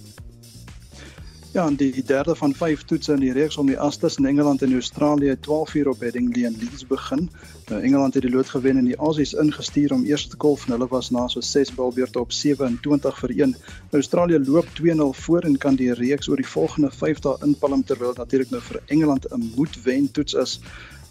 [1.52, 4.26] Ja, en die, die derde van 5 toetse in die reeks om die Astes in
[4.26, 7.26] Engeland en Australië 12 uur op Headingley en Leeds begin.
[7.68, 10.72] Nou Engeland het die lood gewen en die Aussies ingestuur om eers te kolf en
[10.72, 13.52] hulle was na so 6 balbeurte op 27 vir 1.
[13.58, 17.84] Nou Australië loop 2-0 voor en kan die reeks oor die volgende 5 dae inpalm
[17.84, 20.60] terwyl natuurlik nou vir Engeland 'n moedwen toets is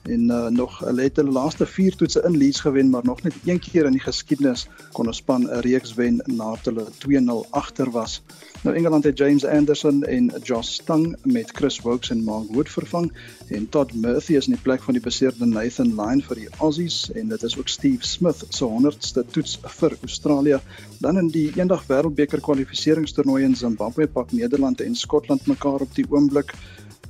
[0.02, 3.34] en uh, nog hulle het hulle laaste 4 toetse in Leeds gewen maar nog net
[3.44, 7.90] een keer in die geskiedenis kon 'n span 'n reeks wen nadat hulle 2-0 agter
[7.90, 8.22] was.
[8.62, 13.12] Nou Engeland het James Anderson en Josh Stang met Chris Wokes en Mark Wood vervang
[13.48, 17.12] en Todd Murphy is in die plek van die beseerde Nathan Lyon vir die Aussies
[17.12, 20.60] en dit is ook Steve Smith se 100ste toets vir Australië.
[20.98, 26.06] Dan in die eendag wêreldbeker kwalifiseringstoernooi in Zimbabwe pak Nederland en Skotland mekaar op die
[26.10, 26.52] oomblik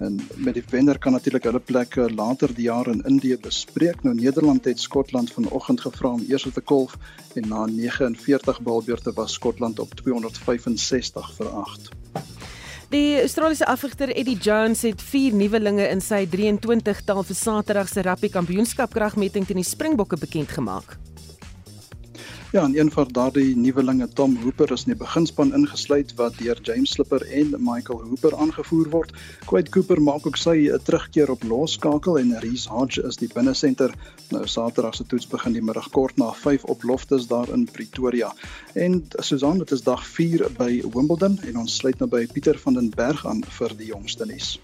[0.00, 4.02] en met die wenner kan natuurlik hulle plekke later die jaar in Indië bespreek.
[4.02, 6.96] Nou Nederland het Skotland vanoggend gevra om eers te kolf
[7.34, 11.90] en na 49 balbeurte was Skotland op 265 vir 8.
[12.90, 18.02] Die Australiese afrigter Eddie Jones het vier nuwelinge in sy 23 taal vir Saterdag se
[18.02, 20.96] rugby kampioenskap kragmeting teen die Springbokke bekend gemaak.
[22.52, 26.58] Ja, en een van daardie nuwelinge, Tom Hooper, is in die beginspan ingesluit wat deur
[26.66, 29.12] James Slipper en Michael Hooper aangevoer word.
[29.46, 33.94] Quade Cooper maak ook sy 'n terugkeer op loskakel en Reese Hodge is die binnesenter.
[34.30, 38.34] Nou Saterdag se toets begin die middag kort na 5 op Loftus daar in Pretoria.
[38.74, 42.74] En Susan, dit is dag 4 by Wimbledon en ons sluit nou by Pieter van
[42.74, 44.58] den Berg aan vir die jongste nuus.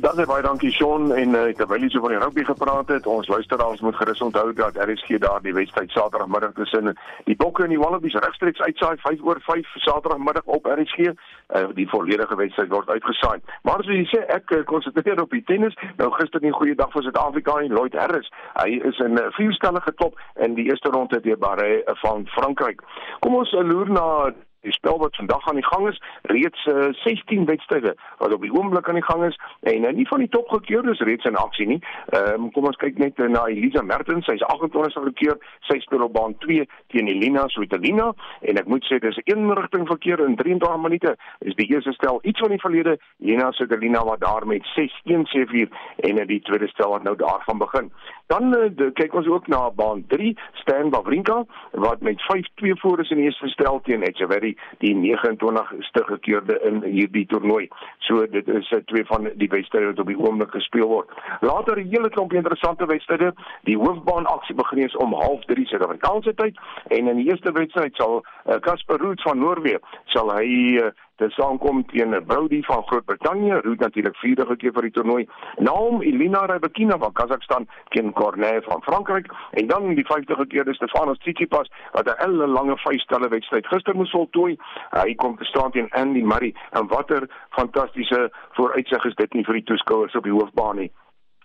[0.00, 3.26] Dan baie dankie Sean en uh, terwyl jy so van die rugby gepraat het, ons
[3.26, 6.92] luisteraars moet gerus onthou dat RSG daar die wedstryd Saterdagmiddag tussen
[7.26, 10.98] die Bokke en die Wallabies regstreeks uitsaai 5 oor 5 Saterdagmiddag op RSG.
[11.08, 11.14] Uh,
[11.48, 13.40] eh, die volledige wedstryd word uitgesaai.
[13.66, 15.74] Maar soos jy sê, ek uh, konsentreer op die tennis.
[15.98, 18.30] Nou gister 'n goeie dag vir Suid-Afrika en Lloyd Harris.
[18.62, 22.86] Hy is in 'n uh, vierstellige top in die eerste ronde deur Barre van Frankryk.
[23.18, 24.30] Kom ons uh, loer na
[24.60, 28.42] die spel wat vandag aan die gang is, reeds uh, eh, 16 wedstryde wat op
[28.42, 31.66] die oomblik aan die gang is en uh, nie van die topgekeurdes reeds in aksie
[31.66, 31.78] nie.
[32.06, 36.04] Ehm um, kom ons kyk net uh, na Elisa Mertens, sy's 28ste gekeur, sy speel
[36.06, 40.36] op baan 2 teen Elina Svitolina en ek moet sê dis 'n eenrigting verkeer in
[40.36, 41.16] 23 minute.
[41.40, 45.68] Is die eerste stel iets van die verlede, Elina Svitolina wat daar met 6-1 sevier
[45.96, 47.92] en in die tweede stel wat nou daarvan begin.
[48.26, 53.00] Dan uh, de, kyk ons ook na baan 3, Stan Wawrinka wat met 5-2 voor
[53.00, 54.47] is in die eerste stel teen Echeverry
[54.84, 57.68] die 29ste gekeerde in hierdie toernooi.
[57.98, 61.10] So dit is uh, twee van die wedstryde wat op die oomblik gespeel word.
[61.40, 63.32] Later 'n hele klomp interessante wedstryde.
[63.62, 66.58] Die hoofbaan aksie begin eens om 0:30 Suid-Afrikaanse tyd
[66.88, 68.24] en in die eerste wedstryd sal
[68.60, 70.48] Casper uh, Roots van Noorwe sal hy
[70.80, 75.24] uh, te saamkom teen Brody van Groot-Brittanje, Ruud natuurlik vierde keer vir die toernooi.
[75.66, 81.18] Naam Elina Rybakina van Kazakhstan teen Cornet van Frankryk en dan die 50 keer Stefanos
[81.18, 84.56] Tsitsipas wat 'n hele lange vyfstelle wedstryd gister moes voltooi.
[84.90, 89.54] Hy kom te staan teen Andy Murray en watter fantastiese vooruitsig is dit nie vir
[89.54, 90.92] die toeskouers op die hoofbaan nie.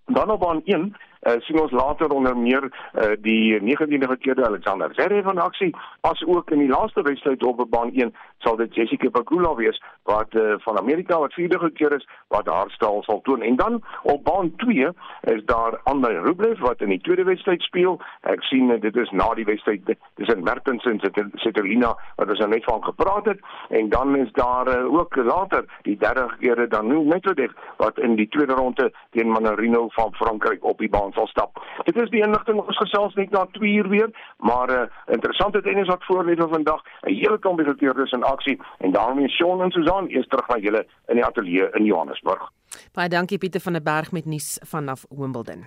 [0.05, 4.93] Dan op baan 1 uh, sien ons later onder meer uh, die 19de gekeerde Alexander
[4.93, 9.09] Zverev van aksie as ook in die laaste wedstryd op baan 1 sal dit Jessica
[9.09, 13.41] Pegula wees wat uh, van Amerika wat vierde gekeer is wat haar stal sal toon.
[13.41, 14.89] En dan op baan 2
[15.21, 17.99] is daar Andrei Rublev wat in die tweede wedstryd speel.
[18.21, 20.99] Ek sien uh, dit is na die wedstryd in Mertens en
[21.35, 23.39] Cittadina wat ons nou net van gepraat het.
[23.69, 28.15] En dan is daar uh, ook later die derde keer dan nou Medvedev wat in
[28.15, 31.61] die tweede ronde teen Manarino van Frankryk op die baan sal stap.
[31.83, 35.13] Dit is die inligting ons gesels net na 2 uur weer, maar 'n uh, eh,
[35.13, 36.81] interessante tennis wat voor lê vir vandag.
[37.03, 40.85] 'n Hele klomp gekeerdes in aksie en daarmee Shaun en Susan eers terug na julle
[41.07, 42.51] in die ateljee in Johannesburg.
[42.93, 45.65] Baie dankie Pieter van der Berg met nuus vanaf Wimbledon.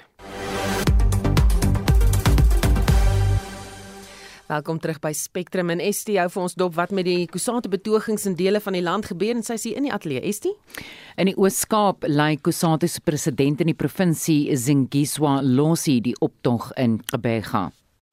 [4.46, 8.28] Welkom terug by Spectrum en Estie hou vir ons dop wat met die Kusate betogings
[8.30, 10.52] in dele van die land gebeur en sy sê in die ateljee Estie.
[11.18, 17.00] In die Oos-Kaap lei Kusate se president in die provinsie Zingiswa Losi die optog in
[17.08, 17.64] Gqeberha.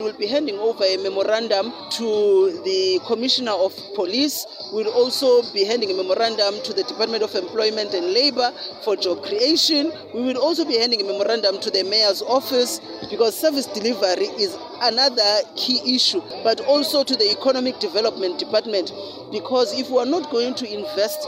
[0.04, 4.46] We will be handing over a memorandum to the Commissioner of Police.
[4.74, 8.52] We'll also be handing a memorandum to the Department of Employment and Labour
[8.84, 9.94] for job creation.
[10.14, 14.58] We will also be handing a memorandum to the Mayor's office because service delivery is
[14.82, 18.92] another key issue, but also to the Economic Development Department
[19.32, 21.26] because if we are not going to invest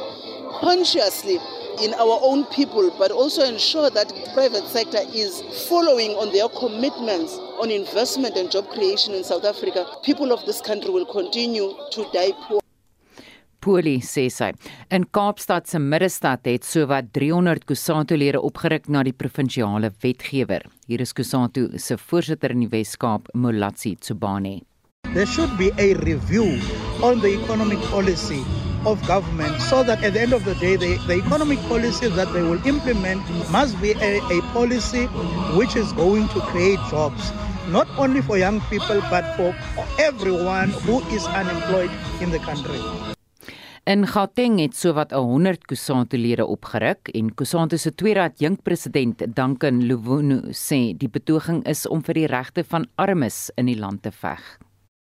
[0.59, 1.39] consciously
[1.81, 6.47] in our own people, but also ensure that the private sector is following on their
[6.49, 11.73] commitments on investment and job creation in South Africa, people of this country will continue
[11.91, 12.61] to die poor.
[13.65, 14.51] Poli sê sy.
[14.93, 20.67] In Kaapstad se middestad het sowat 300 Kusatu-lede opgeruk na die provinsiale wetgewer.
[20.85, 24.61] Hier is Kusatu se voorsitter in die Wes-Kaap, Molatsi Tsubane.
[25.13, 26.59] There should be a review
[27.01, 28.43] on the economic policy
[28.85, 32.31] of government so that at the end of the day, the, the economic policies that
[32.33, 35.05] they will implement must be a, a policy
[35.57, 37.31] which is going to create jobs,
[37.67, 39.53] not only for young people, but for
[39.99, 41.89] everyone who is unemployed
[42.21, 42.79] in the country.
[43.85, 50.97] In Gauteng het sowat 100 Kusatu-lede opgeruk en Kusatu se tweede adjunkpresident, Duncan Luwunu, sê
[50.97, 54.41] die betoging is om vir die regte van armes in die land te veg.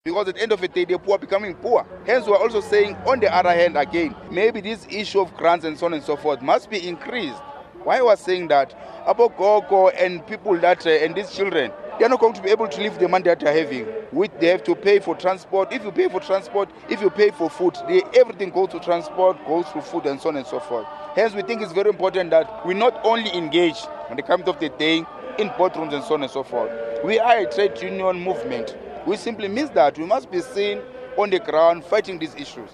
[0.04, 1.86] Because at the end of the day, the poor are becoming poor.
[2.08, 5.78] Hence, we're also saying, on the other hand, again, maybe this issue of grants and
[5.78, 7.38] so on and so forth must be increased.
[7.84, 8.74] Why was saying that?
[9.06, 12.50] About Gogo and people that, uh, and these children, they are not going to be
[12.50, 13.88] able to live the money that they are having.
[14.12, 15.72] With they have to pay for transport.
[15.72, 19.38] If you pay for transport, if you pay for food, they, everything goes to transport,
[19.46, 20.88] goes to food, and so on and so forth.
[21.16, 24.60] Hence, we think it's very important that we not only engage when it comes of
[24.60, 25.04] the day
[25.38, 26.72] in boardrooms and so on and so forth.
[27.04, 28.76] We are a trade union movement.
[29.06, 29.98] We simply miss that.
[29.98, 30.82] We must be seen
[31.18, 32.70] on the ground fighting these issues.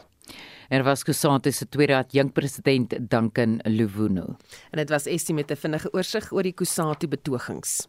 [0.70, 4.36] Er was Kusate se tweede adjunkpresident Duncan Luvuno.
[4.72, 7.88] En dit was Estie met 'n vinnige oorsig oor die Kusate betogings.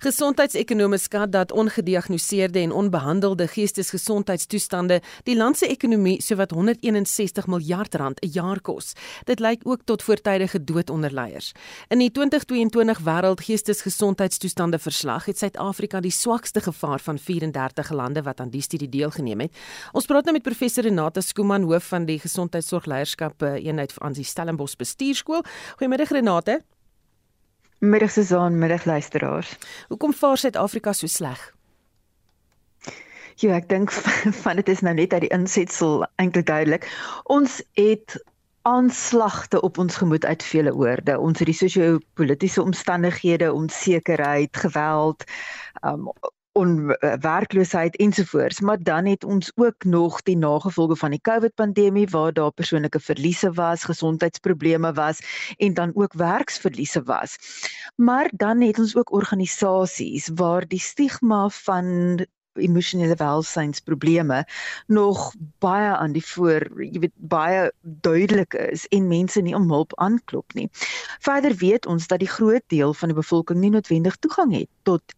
[0.00, 8.20] Gesondheidsekonome skat dat ongediagnoseerde en onbehandelde geestesgesondheidstoestande die land se ekonomie sowat 161 miljard rand
[8.20, 8.92] 'n jaar kos.
[9.24, 11.52] Dit lyk ook tot voortydige dood onder leiers.
[11.88, 18.40] In die 2022 wêreld geestesgesondheidstoestande verslag het Suid-Afrika die swakste gevaar van 34 lande wat
[18.40, 19.56] aan die studie deelgeneem het.
[19.92, 24.76] Ons praat nou met professor Renata Skooman hoof van die gesondheidsorgleierskap eenheid van die Stellenbosch
[24.76, 25.44] Bestuurskool.
[25.76, 26.60] Goeiemiddag Renata.
[27.80, 29.58] Middag Susan, middag luisteraars.
[29.88, 31.54] Hoekom vaar Suid-Afrika so sleg?
[33.40, 33.94] Ja, ek dink
[34.42, 36.84] van dit is nou net uit die insetsel eintlik duidelik.
[37.32, 38.18] Ons het
[38.68, 41.16] aanslagte op ons gemoed uit vele oorde.
[41.16, 45.24] Ons het die sosio-politiese omstandighede, onsekerheid, geweld,
[45.80, 46.12] um,
[46.52, 52.32] onwerkloosheid ensovoorts maar dan het ons ook nog die nagevolge van die COVID pandemie waar
[52.32, 55.20] daar persoonlike verliese was, gesondheidsprobleme was
[55.56, 57.36] en dan ook werksverliese was.
[57.96, 64.46] Maar dan het ons ook organisasies waar die stigma van emosionele welsynsprobleme
[64.86, 69.94] nog baie aan die voor, jy weet baie duidelik is en mense nie om hulp
[70.02, 70.68] aanklop nie.
[71.20, 75.14] Verder weet ons dat die groot deel van die bevolking nie noodwendig toegang het tot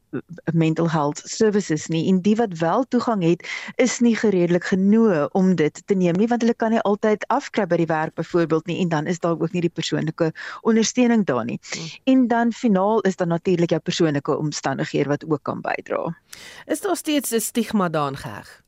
[0.52, 5.54] mental health services nie en die wat wel toegang het is nie gereedelik genoeg om
[5.54, 8.80] dit te neem nie want hulle kan nie altyd afkry by die werk byvoorbeeld nie
[8.82, 11.58] en dan is daar ook nie die persoonlike ondersteuning daar nie.
[11.72, 11.90] Hmm.
[12.04, 16.16] En dan finaal is daar natuurlik jou persoonlike omstandighede wat ook kan bydra.
[16.66, 18.61] Is daar steeds 'n stigma daaraan geheg?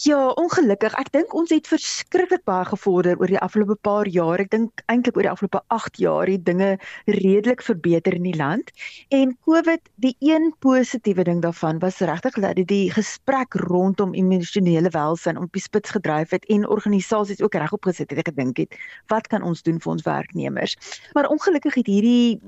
[0.00, 0.94] Ja, ongelukkig.
[0.96, 4.40] Ek dink ons het verskriklik baie gevorder oor die afgelope paar jaar.
[4.40, 6.70] Ek dink eintlik oor die afgelope 8 jaar het dinge
[7.04, 8.70] redelik verbeter in die land.
[9.12, 14.88] En COVID, die een positiewe ding daarvan was regtig dat dit die gesprek rondom emosionele
[14.96, 18.24] welsyn op die spits gedryf het en organisasies ook regop gesit het.
[18.24, 18.80] Ek gedink het,
[19.12, 20.78] wat kan ons doen vir ons werknemers?
[21.12, 22.40] Maar ongelukkig het hierdie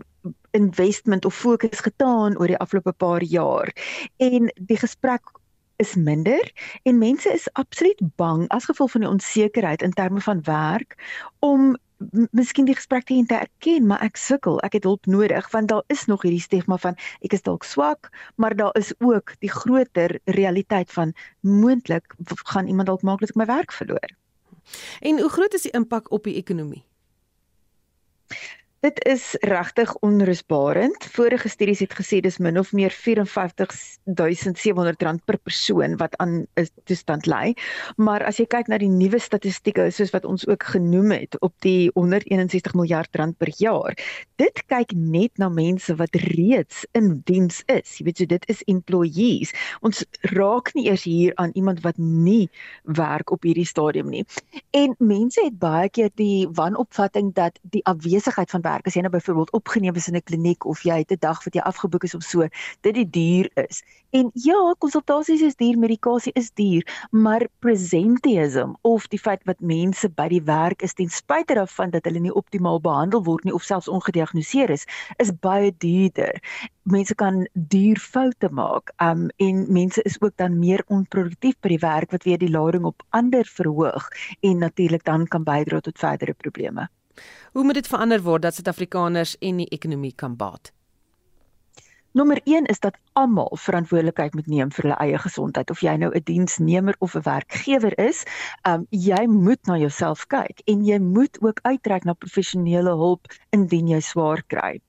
[0.57, 3.69] investment of fokus getaan oor die afgelope paar jaar
[4.17, 5.35] en die gesprek
[5.77, 6.53] is minder
[6.83, 10.97] en mense is absoluut bang as gevolg van die onsekerheid in terme van werk
[11.39, 11.77] om
[12.31, 16.07] miskien die gesprek te erken maar ek sukkel ek het hulp nodig want daar is
[16.11, 20.91] nog hierdie stigma van ek is dalk swak maar daar is ook die groter realiteit
[20.93, 22.15] van moontlik
[22.55, 24.11] gaan iemand dalk maklik my werk verloor.
[25.01, 26.85] En hoe groot is die impak op die ekonomie
[28.83, 31.05] Dit is regtig onrusbarend.
[31.15, 36.67] Vorige studies het gesê dis min of meer 54700 rand per persoon wat aan 'n
[36.85, 37.55] toestand ly.
[37.97, 41.55] Maar as jy kyk na die nuwe statistieke soos wat ons ook genoem het op
[41.59, 43.95] die 161 miljard rand per jaar,
[44.37, 47.99] dit kyk net na mense wat reeds in diens is.
[47.99, 49.53] Jy weet so dit is employees.
[49.81, 52.51] Ons raak nie eers hier aan iemand wat nie
[52.83, 54.25] werk op hierdie stadium nie.
[54.71, 59.13] En mense het baie keer die wanopvatting dat die afwesigheid van werk as jy nou
[59.13, 62.15] byvoorbeeld opgeneem is in 'n kliniek of jy het 'n dag wat jy afgeboek is
[62.15, 62.49] of so,
[62.81, 63.83] dit die duur is.
[64.11, 70.09] En ja, konsultasies is duur, medikasie is duur, maar presenteeism of die feit wat mense
[70.09, 73.63] by die werk is ten spyte daarvan dat hulle nie optimaal behandel word nie of
[73.63, 76.41] selfs ongediagnoseer is, is baie duurder.
[76.83, 78.93] Mense kan duur foute maak.
[79.01, 82.85] Um en mense is ook dan meer onproduktief by die werk wat weer die lading
[82.85, 84.09] op ander verhoog
[84.41, 86.89] en natuurlik dan kan bydra tot verdere probleme.
[87.53, 90.73] Hoe moet dit verander word dat Suid-Afrikaners en die ekonomie kan baat?
[92.13, 96.11] Nommer 1 is dat almal verantwoordelikheid moet neem vir hulle eie gesondheid of jy nou
[96.13, 98.25] 'n diensnemer of 'n werkgewer is,
[98.69, 103.89] um jy moet na jouself kyk en jy moet ook uitreik na professionele hulp indien
[103.89, 104.81] jy swaar kry.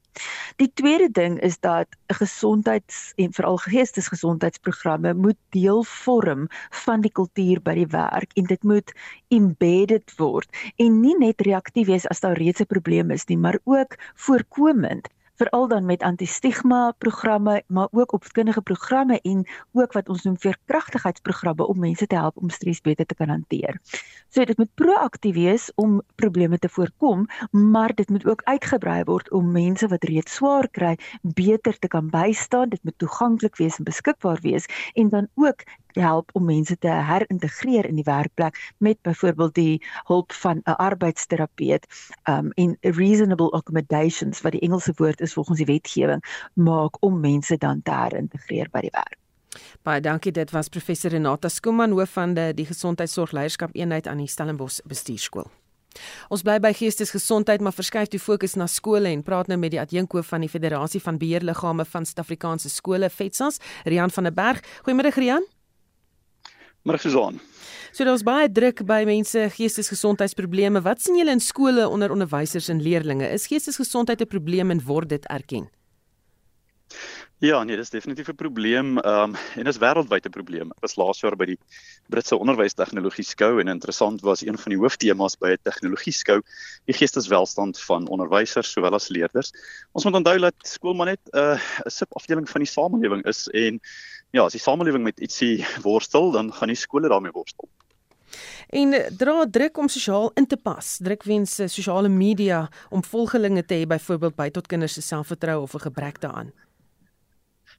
[0.62, 6.48] Die tweede ding is dat gesondheids- en veral geestesgesondheidsprogramme moet deel vorm
[6.86, 8.94] van die kultuur by die werk en dit moet
[9.28, 13.60] embedded word en nie net reaktief wees as daar reeds 'n probleem is nie, maar
[13.64, 20.24] ook voorkomend veral dan met anti-stigma programme, maar ook opvoedkundige programme en ook wat ons
[20.24, 23.80] noem veerkragtigheidsprogramme om mense te help om stres beter te kan hanteer.
[24.30, 29.32] So dit moet proaktief wees om probleme te voorkom, maar dit moet ook uitgebrei word
[29.32, 32.70] om mense wat reeds swaar kry beter te kan bystaan.
[32.70, 35.64] Dit moet toeganklik wees en beskikbaar wees en dan ook
[36.02, 41.86] help om mense te herintegreer in die werkplek met byvoorbeeld die hulp van 'n arbeidsterapeut
[42.30, 46.24] um en reasonable accommodations wat die Engelse woord is volgens die wetgewing
[46.54, 49.18] maak om mense dan te herintegreer by die werk.
[49.82, 54.28] Baie dankie dit was professor Renata Skuman hoof van die, die gesondheidsorgleierskap eenheid aan die
[54.28, 55.52] Stellenbosch bestuurskool.
[56.34, 59.82] Ons bly by geestesgesondheid maar verskuif die fokus na skole en praat nou met die
[59.82, 64.64] adjunkhoof van die Federasie van Beheerliggame van Suid-Afrikaanse skole FETSAS, Rian van der Berg.
[64.88, 65.53] Goeiemôre Rian.
[66.84, 67.40] Maar Suzan.
[67.94, 70.82] So daar's baie druk by mense geestesgesondheidsprobleme.
[70.82, 73.30] Wat sien julle in skole onder onderwysers en leerders?
[73.32, 75.70] Is geestesgesondheid 'n probleem en word dit erken?
[77.44, 78.98] Ja, nee, dis definitief 'n probleem.
[78.98, 80.72] Ehm um, en dis wêreldwyd 'n probleem.
[80.72, 81.58] Ek was laas jaar by die
[82.08, 86.42] Britse onderwystegnologie skou en interessant was een van die hooftemas by 'n tegnologie skou
[86.86, 89.52] die geesteswelstand van onderwysers sowel as leerders.
[89.92, 93.82] Ons moet onthou dat skool maar net 'n uh, subafdeling van die samelewing is en
[94.34, 97.70] ja, as die samelewing met ietsie worstel, dan gaan die skole daarmee worstel.
[98.74, 100.98] En dra druk om sosiaal in te pas.
[101.06, 105.76] Druk wens sosiale media om volgelinge te hê byvoorbeeld by tot kinders se selfvertroue of
[105.78, 106.50] 'n gebrek daaraan.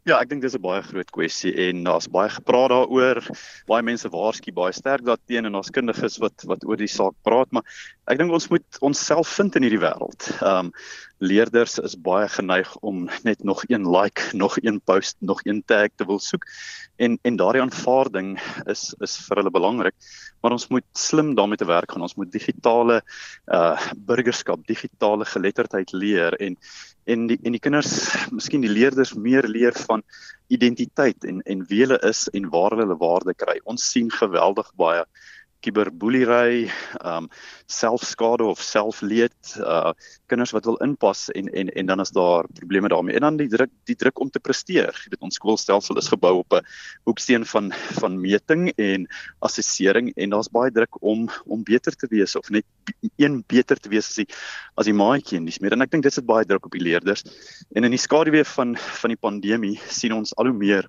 [0.04, 3.24] Ja, ek dink dis 'n baie groot kwessie en daar's baie gepraat daaroor.
[3.66, 7.48] Baie mense waarsku baie sterk daarteenoor en ons kundiges wat wat oor die saak praat,
[7.56, 7.64] maar
[8.12, 10.28] ek dink ons moet onsself vind in hierdie wêreld.
[10.42, 10.72] Ehm um,
[11.24, 15.96] leerders is baie geneig om net nog een like, nog een post, nog een tag
[15.96, 16.44] te wil soek.
[16.96, 18.36] En en daardie aanvaarding
[18.70, 19.94] is is vir hulle belangrik,
[20.42, 22.06] maar ons moet slim daarmee te werk gaan.
[22.06, 23.00] Ons moet digitale
[23.46, 26.58] uh burgerskap, digitale geletterdheid leer en
[27.04, 27.94] en die en die kinders,
[28.30, 30.04] miskien die leerders meer leer van
[30.52, 33.58] identiteit en en wie hulle is en waar hulle waarde kry.
[33.64, 35.04] Ons sien geweldig baie
[35.64, 36.68] kiberboelery,
[37.00, 37.28] ehm um,
[37.70, 39.92] selfskade of selfleed, uh
[40.28, 43.14] kinders wat wil inpas en en en dan is daar probleme daarmee.
[43.16, 44.92] En dan die druk die druk om te presteer.
[45.04, 46.66] Jy weet ons skoolstelsel is gebou op 'n
[47.08, 49.06] hoeksteen van van meting en
[49.40, 52.64] assessering en daar's baie druk om om beter te wees of net
[53.16, 54.28] een beter te wees as die
[54.76, 55.72] as die maatjie en dis meer.
[55.72, 57.24] En ek dink dit sit baie druk op die leerders.
[57.74, 60.88] En in die skaduwee van van die pandemie sien ons al hoe meer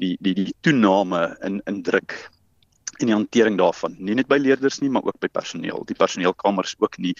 [0.00, 2.16] die die die toename in in druk
[3.00, 3.96] en die hantering daarvan.
[3.98, 5.84] Nie net by leerders nie maar ook by personeel.
[5.88, 7.14] Die personeelkamers ook nie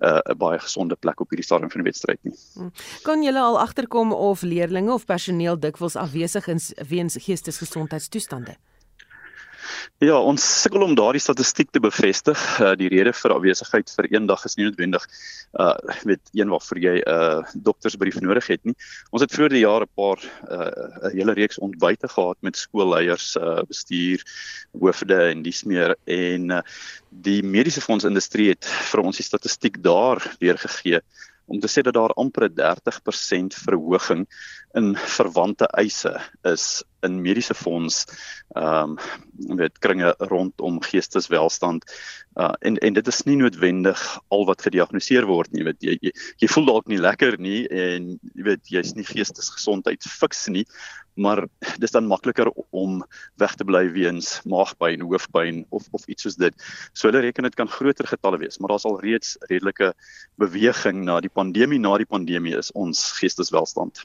[0.00, 2.34] 'n uh, baie gesonde plek op hierdie stadium van die wedstryd nie.
[2.54, 2.68] Hm.
[3.02, 8.56] kan julle al agterkom of leerdlinge of personeel dikwels afwesig is weens geestesgesondheidstoestande
[10.04, 12.40] Ja, ons sukkel om daardie statistiek te bevestig.
[12.60, 15.06] Uh, die rede vir afwesigheid vir een dag is nie noodwendig
[15.54, 18.74] uh weet een waarvoor jy 'n uh, doktersbrief nodig het nie.
[19.10, 23.36] Ons het vroeër die jaar 'n paar uh 'n hele reeks ontbyte gehad met skoolleiers,
[23.36, 24.24] uh bestuur,
[24.72, 26.62] hoofde en dis meer en uh,
[27.10, 31.00] die mediese fondsindustrie het vir ons die statistiek daar weergegee
[31.46, 34.26] om te sê dat daar amper 30% verhoging
[34.74, 38.04] in verwante eise is in mediese fonds
[38.56, 41.84] ehm um, weet kringe rondom geesteswelstand
[42.38, 44.02] uh, en en dit is nie noodwendig
[44.34, 46.12] al wat gediagnoseer word nie weet jy jy,
[46.42, 50.66] jy voel dalk nie lekker nie en jy weet jy's nie geestesgesondheid fiks nie
[51.14, 51.44] maar
[51.78, 53.02] dis dan makliker om
[53.38, 56.66] weg te bly weens maagpyn, hoofpyn of of iets soos dit.
[56.92, 59.92] So hulle reken dit kan groter getalle wees, maar daar's al reeds redelike
[60.42, 64.02] beweging na die pandemie na die pandemie is ons geesteswelstand.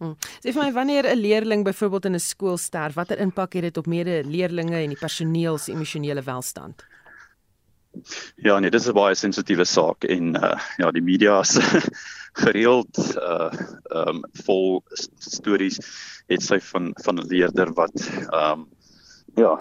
[0.00, 0.16] Hmm.
[0.40, 3.76] Sê vir my wanneer 'n leerling byvoorbeeld in 'n skool sterf, watter impak het dit
[3.76, 6.86] op mede-leerlinge en die personeel se emosionele welstand?
[8.36, 11.58] Ja, nee, dit is 'n baie sensitiewe saak en uh ja, die media is
[12.44, 13.52] gereeld uh
[13.90, 14.82] um vol
[15.18, 15.78] stories
[16.26, 17.96] het sy van van 'n leerder wat
[18.32, 18.68] um
[19.36, 19.58] ja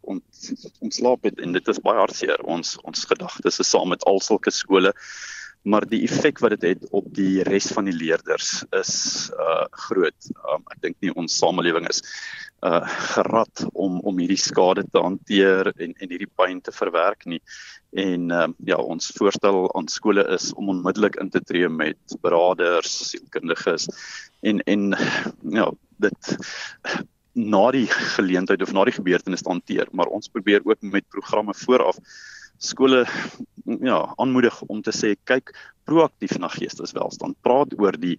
[0.00, 2.42] ons ons slaap het en dit is baie hartseer.
[2.44, 4.92] Ons ons gedagtes is saam met al sulke skole
[5.66, 8.94] maar die effek wat dit het, het op die res van die leerders is
[9.34, 10.28] uh groot.
[10.46, 12.02] Um, ek dink nie ons samelewing is
[12.66, 12.82] uh
[13.14, 17.40] gerad om om hierdie skade te hanteer en en hierdie pyn te verwerk nie.
[17.96, 22.94] En um, ja, ons voorstel aan skole is om onmiddellik in te tree met beraders,
[23.10, 23.90] sielkundiges
[24.46, 24.94] en en
[25.58, 25.68] ja,
[26.06, 26.32] dit
[27.36, 27.86] na die
[28.16, 31.98] geleentheid of na die gebeurtenis te hanteer, maar ons probeer ook met programme vooraf
[32.56, 33.04] skole
[33.66, 35.52] ja aanmoedig om te sê kyk
[35.86, 38.16] proaktief na geesteswelstand praat oor die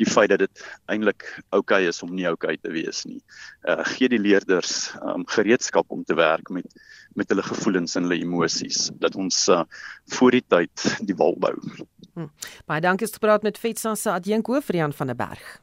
[0.00, 3.20] die feit dat dit eintlik oukei okay is om nie oukei okay te wees nie.
[3.68, 6.68] Uh gee die leerders um, gereedskap om te werk met
[7.18, 9.64] met hulle gevoelens en hulle emosies dat ons uh,
[10.14, 11.56] voor die tyd die wal bou.
[12.14, 12.28] Hm.
[12.70, 15.58] Baie dankie het gepraat met Vetsa se adjunk hoof Rian van der Berg.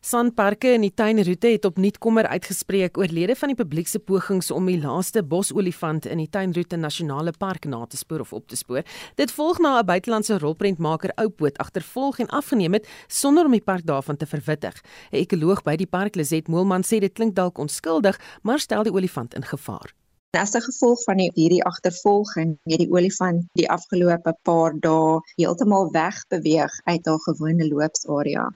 [0.00, 4.50] Sanparke in die tuinroete het opnuut kommer uitgespreek oor lede van die publiek se pogings
[4.54, 8.56] om die laaste bosolifant in die tuinroete nasionale park na te spoor of op te
[8.56, 8.84] spoor.
[9.18, 13.86] Dit volg na 'n buitelandse rolprentmaker Oupoot agtervolg en afgeneem het sonder om die park
[13.86, 14.74] daarvan te verwittig.
[15.10, 18.92] 'n Ekoloog by die park, Lizet Moelman, sê dit klink dalk onskuldig, maar stel die
[18.92, 19.94] olifant in gevaar.
[20.30, 26.80] As gevolg van die, hierdie agtervolging het die olifant die afgelope paar dae heeltemal wegbeweeg
[26.84, 28.50] uit haar gewone loopsarea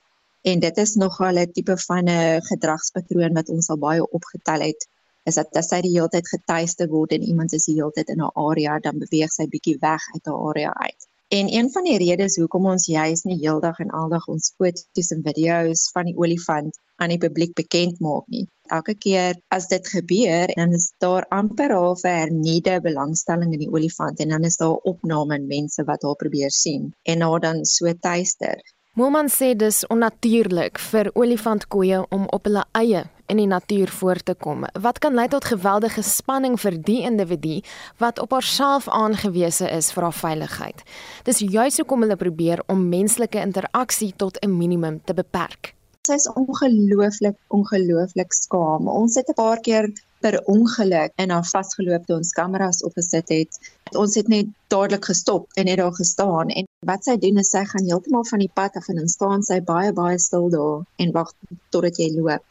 [0.51, 4.89] en dit is nogal 'n tipe van 'n gedragspatroon wat ons al baie opgetel het
[5.31, 8.09] is dat as sy die hele tyd getuiste word en iemand is die hele tyd
[8.15, 11.07] in 'n area dan beweeg sy bietjie weg uit haar area uit.
[11.39, 15.23] En een van die redes hoekom ons juis nie heeldag en aldag ons foto's en
[15.29, 18.45] video's van die olifant aan die publiek bekend maak nie.
[18.79, 23.73] Elke keer as dit gebeur, dan is daar amper half 'n hernieude belangstelling in die
[23.73, 27.65] olifant en dan is daar opname en mense wat haar probeer sien en haar dan
[27.65, 28.61] so tuister.
[28.93, 34.35] Moelman sê dis onnatuurlik vir olifantkoeie om op hulle eie in die natuur voor te
[34.37, 34.67] kom.
[34.85, 37.63] Wat kan lei tot geweldige spanning vir die individu
[38.05, 40.85] wat op haarself aangewese is vir haar veiligheid.
[41.25, 45.73] Dis juis hoekom hulle probeer om menslike interaksie tot 'n minimum te beperk.
[46.09, 48.89] Sy is ongelooflik ongelooflik skaam.
[49.01, 49.87] Ons het 'n paar keer
[50.25, 53.59] per ongeluk in haar vasgeloop toe ons kameras opgesit het.
[54.03, 57.63] Ons het net dadelik gestop en net daar gestaan en wat sy doen is sy
[57.73, 61.15] gaan heeltemal van die pad af en dan staan sy baie baie stil daar en
[61.19, 61.31] wag
[61.77, 62.43] totdat jy loop.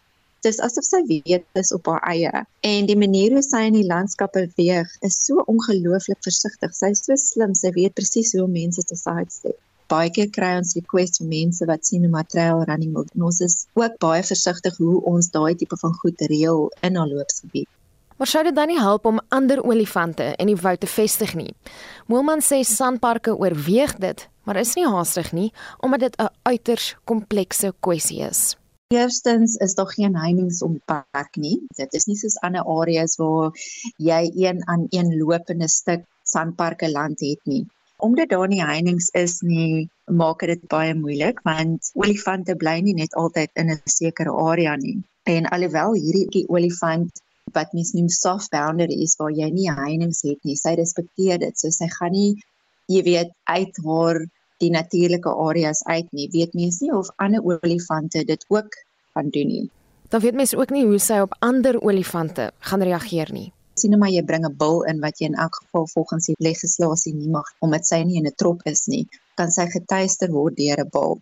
[0.47, 3.91] Dis asof sy weet dis op haar eie en die manier hoe sy in die
[3.93, 6.71] landskap beweeg is so ongelooflik versigtig.
[6.79, 9.59] Sy is so slim, sy weet presies hoe om mense te sidestep.
[9.91, 13.05] Baie keer kry ons requests van mense wat sien 'n trail running wil.
[13.27, 17.67] Ons is ook baie versigtig hoe ons daai tipe van goed reël in haar loopgebied.
[18.17, 21.53] Maar sou dit dan nie help om ander olifante in die woud te vestig nie?
[22.07, 27.73] Moelman sê sandparke oorweeg dit, maar is nie haastig nie omdat dit 'n uiters komplekse
[27.79, 28.55] kwessie is.
[28.93, 31.59] Eerstens is daar geen heininge om park nie.
[31.75, 33.51] Dit is nie soos ander areas waar
[33.97, 37.65] jy een aan een lopende stuk sandparke land het nie.
[38.01, 43.13] Omdat daar nie heininge is nie, maak dit baie moeilik want olifante bly nie net
[43.23, 44.97] altyd in 'n sekere area nie.
[45.23, 47.21] En alhoewel hierdie olifant
[47.53, 50.55] wat mens noem soft boundaries waar jy nie heininge het nie.
[50.55, 51.59] Sy respekteer dit.
[51.59, 52.37] So sy gaan nie
[52.87, 54.25] jy weet uit haar
[54.61, 56.29] die natuurlike areas uit nie.
[56.31, 58.69] Weet mens nie of ander olifante dit ook
[59.13, 59.69] gaan doen nie.
[60.09, 63.51] Dan weet mense ook nie hoe sy op ander olifante gaan reageer nie.
[63.81, 67.13] Sien maar jy bring 'n bil in wat jy in elk geval volgens die legislasie
[67.13, 69.07] nie mag omdat sy nie in 'n trop is nie,
[69.39, 71.15] kan sy getuister word deur 'n bil.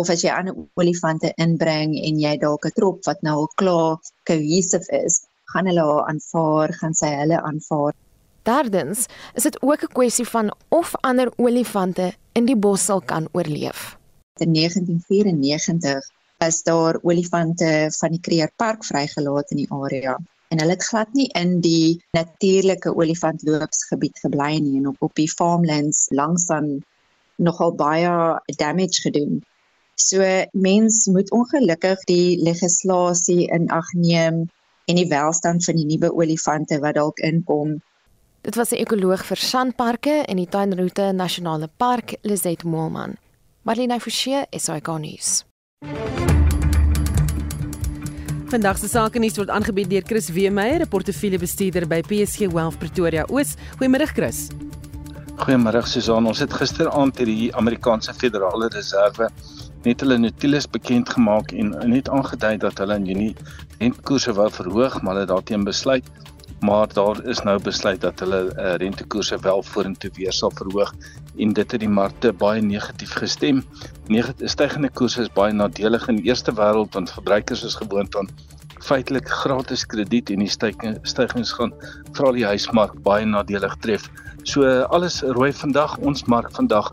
[0.00, 4.00] Of as jy ander olifante inbring en jy dalk 'n trop wat nou al klaar
[4.30, 5.20] cohesive is,
[5.52, 7.94] gaan hulle haar aanvaar, gaan sy hulle aanvaar.
[8.42, 13.28] Derdens is dit ook 'n kwessie van of ander olifante in die bos sal kan
[13.32, 13.96] oorleef.
[14.40, 20.18] In 1994 is daar olifante van die Kruger Park vrygelaat in die area
[20.54, 25.30] en hulle het glad nie in die natuurlike olifantloopsgebied gebly nie en op op die
[25.30, 26.84] farmlands langs dan
[27.42, 28.12] nogal baie
[28.60, 29.42] damage gedoen.
[29.98, 34.44] So mens moet ongelukkig die legislasie in ag neem
[34.86, 37.80] en die welstand van die nuwe olifante wat dalk inkom.
[38.46, 43.16] Dit was 'n ekoloog vir sandparke en die Tuinroete Nasionale Park, Lizet Moelman.
[43.62, 45.44] Marlene Forsie, SAK nuus.
[48.54, 53.24] Vandag se sake nuus word aangebied deur Chris Weemeyer, 'n portefeuljebestuurder by PSG Wealth Pretoria
[53.26, 53.56] Oos.
[53.80, 54.46] Goeiemôre Chris.
[55.42, 56.26] Goeiemôre Susan.
[56.26, 59.28] Ons het gisteraand hierdie die Amerikaanse Federale Reserve
[59.82, 63.34] net hulle notules bekend gemaak en net aangedui dat hulle in Junie
[63.80, 66.06] rentekoerse wou verhoog, maar hulle daarteen besluit
[66.64, 70.94] maar daar is nou besluit dat hulle uh, rentekoerse wel vorentoe weer sal verhoog
[71.38, 73.64] en dit het die markte baie negatief gestem.
[74.06, 78.28] Negatief stygende koerse is baie nadelig in die eerste wêreld want verbruikers is gewoond aan
[78.84, 81.72] feitelik gratis krediet en die stygings gaan
[82.12, 84.10] veral die huismark baie nadelig tref.
[84.44, 86.92] So alles rooi vandag ons mark vandag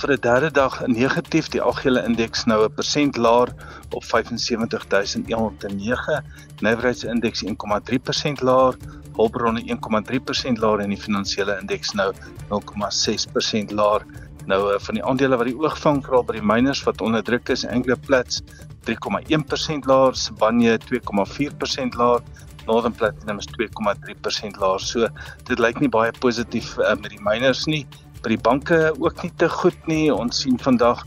[0.00, 3.48] vir 'n derde dag negatief die algehele indeks nou 'n persent laer
[3.90, 6.24] op 75109
[6.60, 8.74] Navrats indeks 1,3% laer
[9.16, 12.10] Hulbronne 1,3% laer en die finansiële indeks nou
[12.50, 14.06] 0,6% laer.
[14.50, 17.22] Nou eh, van die aandele wat die oog vang veral by die miners wat onder
[17.24, 18.42] druk is Anglo Plats
[18.88, 22.24] 3,1% laer Sibanye 2,4% laer
[22.66, 24.80] Northern Platinum is 2,3% laer.
[24.80, 25.08] So
[25.48, 27.84] dit lyk nie baie positief uh, met die miners nie.
[28.22, 30.06] By die banke ook nie te goed nie.
[30.14, 31.02] Ons sien vandag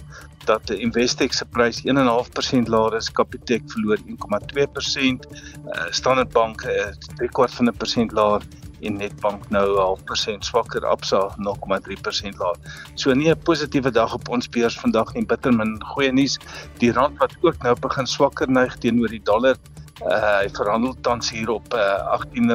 [0.46, 5.26] dat die Investex se prys 1.5% laer is, Capitec verloor 1.2%,
[5.66, 8.42] uh, Standard Bank is uh, 3/4 van 'n persent laer
[8.82, 12.58] en Netbank nou 0.5% swakker, Absa 0.3% laer.
[12.96, 16.38] So nie 'n positiewe dag op ons beurs vandag nie, bitter min goeie nuus.
[16.80, 19.56] Die rand wat ook nou begin swakker neig teenoor die dollar.
[20.02, 22.52] Uh, hy verhandel tans hier op uh, R18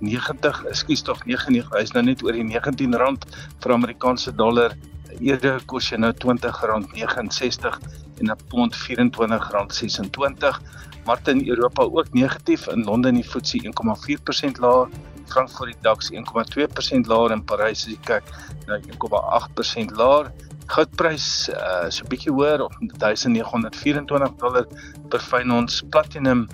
[0.00, 1.70] 90, ekskuus tog 99.
[1.72, 3.24] Hy's nou net oor die 19 rand
[3.62, 4.76] vir Amerikaanse dollar.
[5.20, 7.78] Eerder kos jy nou R20.69
[8.18, 10.60] en 'n pond R24.26.
[11.06, 12.66] Maar in Europa ook negatief.
[12.66, 14.88] In Londen die FTSE 1,4% laer,
[15.26, 18.24] Frankfurt die DAX 1,2% laer en Parys is die kyk
[18.66, 20.32] nou 1,8% laer.
[20.66, 24.66] Goudprys uh so 'n bietjie hoër op 1924 dollar
[25.08, 26.48] per fyn ons platinum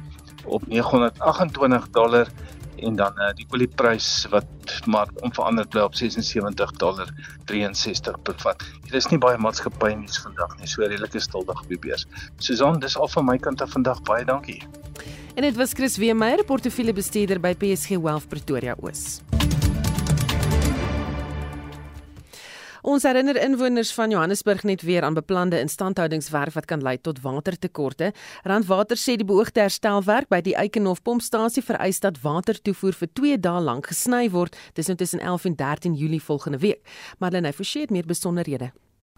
[0.46, 2.28] op 928 dollar
[2.76, 7.10] en dan uh, die olieprys wat maar onveranderd bly op 76 dollar
[7.44, 8.64] 63 per vat.
[8.84, 12.06] Dit is nie baie maatskappye nuus vandag nie, so redelike stildag op die beurs.
[12.38, 14.02] Susan, dis al van my kant af vandag.
[14.02, 14.62] Baie dankie.
[15.34, 19.20] En dit was Chris Weemeyer, portefeuljebestuurder by PSG Wealth Pretoria Oos.
[22.84, 28.10] Ons herinner inwoners van Johannesburg net weer aan beplande instandhoudingswerk wat kan lei tot watertekorte.
[28.44, 33.64] Randwater sê die beoogde herstelwerk by die Eikenhof pompstasie vereis dat watertoevoer vir 2 dae
[33.64, 34.60] lank gesny word.
[34.76, 36.84] Dis nou tussen 11 en 13 Julie volgende week.
[37.24, 38.74] Marlene Forsie het meer besonderhede.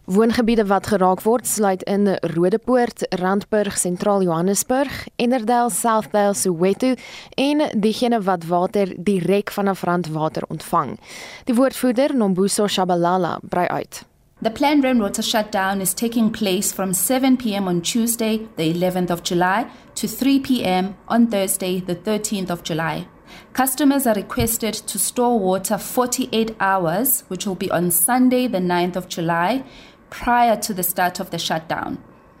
[0.07, 6.93] Woongebiede wat geraak word sluit in Rodepoort, Randburg, Sentraal Johannesburg, Ennerdale, Southdale, Soweto
[7.35, 10.95] en diegene wat water direk vanaf Randwater ontvang.
[11.43, 14.05] Die woordvoerder Nombuso Shabalala brei uit.
[14.41, 17.67] The planned rainwater shutdown is taking place from 7 p.m.
[17.67, 20.95] on Tuesday, the 11th of July, to 3 p.m.
[21.07, 23.07] on Thursday, the 13th of July.
[23.53, 28.95] Customers are requested to store water 48 hours, which will be on Sunday, the 9th
[28.95, 29.63] of July,
[30.09, 31.97] prior to the start of the shutdown.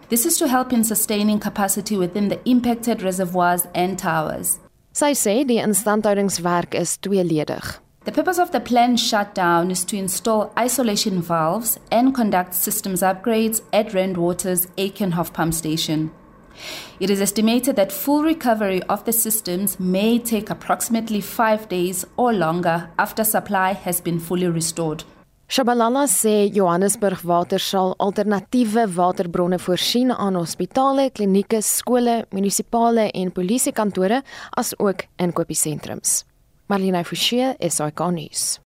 [0.09, 4.59] This is to help in sustaining capacity within the impacted reservoirs and towers.
[4.93, 7.79] Sy sê die instandhoudingswerk is tweeledig.
[8.05, 13.61] The purpose of the planned shutdown is to install isolation valves and conduct systems upgrades
[13.73, 16.11] at Randwater's Aikenhof pump station.
[16.99, 22.31] It is estimated that full recovery of the systems may take approximately 5 days or
[22.33, 25.03] longer after supply has been fully restored.
[25.49, 34.21] Shabalala sê Johannesburg Water sal alternatiewe waterbronne voorsien aan hospitale, klinieke, skole, munisipale en polisiekantore
[34.59, 36.25] as ook inkopiesentrums.
[36.67, 38.57] Marlene Forsie, SAK nuus.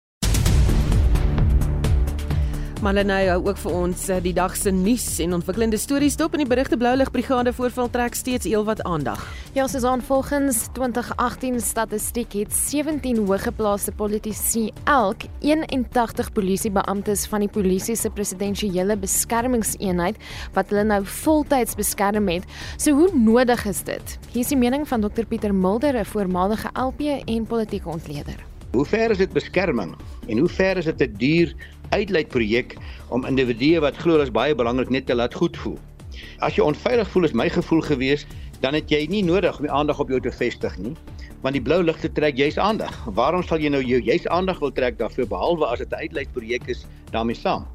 [2.82, 6.42] Malenay hou ook vir ons eh, die dag se nuus en ontwikkelende stories dop in
[6.42, 9.22] die berigte Bloulig Brigade voorval trek steeds heelwat aandag.
[9.54, 17.52] Ja, soos aan volgens 2018 statistiek het 17 hoëgeplaaste politici elk 81 polisiebeamptes van die
[17.54, 20.18] polisie se presidensiële beskermingseenheid
[20.56, 22.48] wat hulle nou voltyds beskerm het.
[22.82, 24.16] So hoe nodig is dit?
[24.32, 28.42] Hier is die mening van Dr Pieter Mulder, 'n voormalige LP en politieke ontleder.
[28.72, 29.94] Hoe ver is dit beskerming
[30.28, 31.56] en hoe ver is dit 'n duur
[31.96, 32.76] uitleidprojek
[33.10, 35.78] om individue wat glo dit is baie belangrik net te laat goed voel.
[36.42, 38.26] As jy onveilig voel is my gevoel gewees,
[38.62, 40.94] dan het jy nie nodig om die aandag op jou te vestig nie,
[41.42, 42.94] want die blou ligte trek juis aandag.
[43.18, 46.68] Waarom sal jy nou jou juis aandag wil trek daarvoor behalwe as dit 'n uitleidprojek
[46.68, 47.66] is daarmee saam?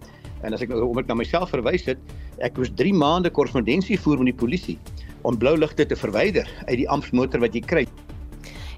[0.42, 1.98] En as ek nou om ek na myself verwys het,
[2.38, 4.78] ek was 3 maande korrespondensie voer met die polisie
[5.22, 7.86] om blou ligte te verwyder uit die amptmotor wat jy kry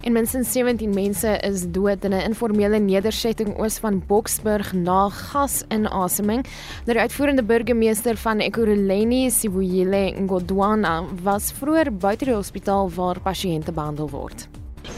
[0.03, 6.47] en minstens 17 mense is dood in 'n informele nedersetting oos van Boksburg na gasinasemming.
[6.85, 13.73] Nou die uitvoerende burgemeester van Ekurhuleni, Sibuyile Ngodwana, was vroeër buite die hospitaal waar pasiënte
[13.73, 14.49] behandel word.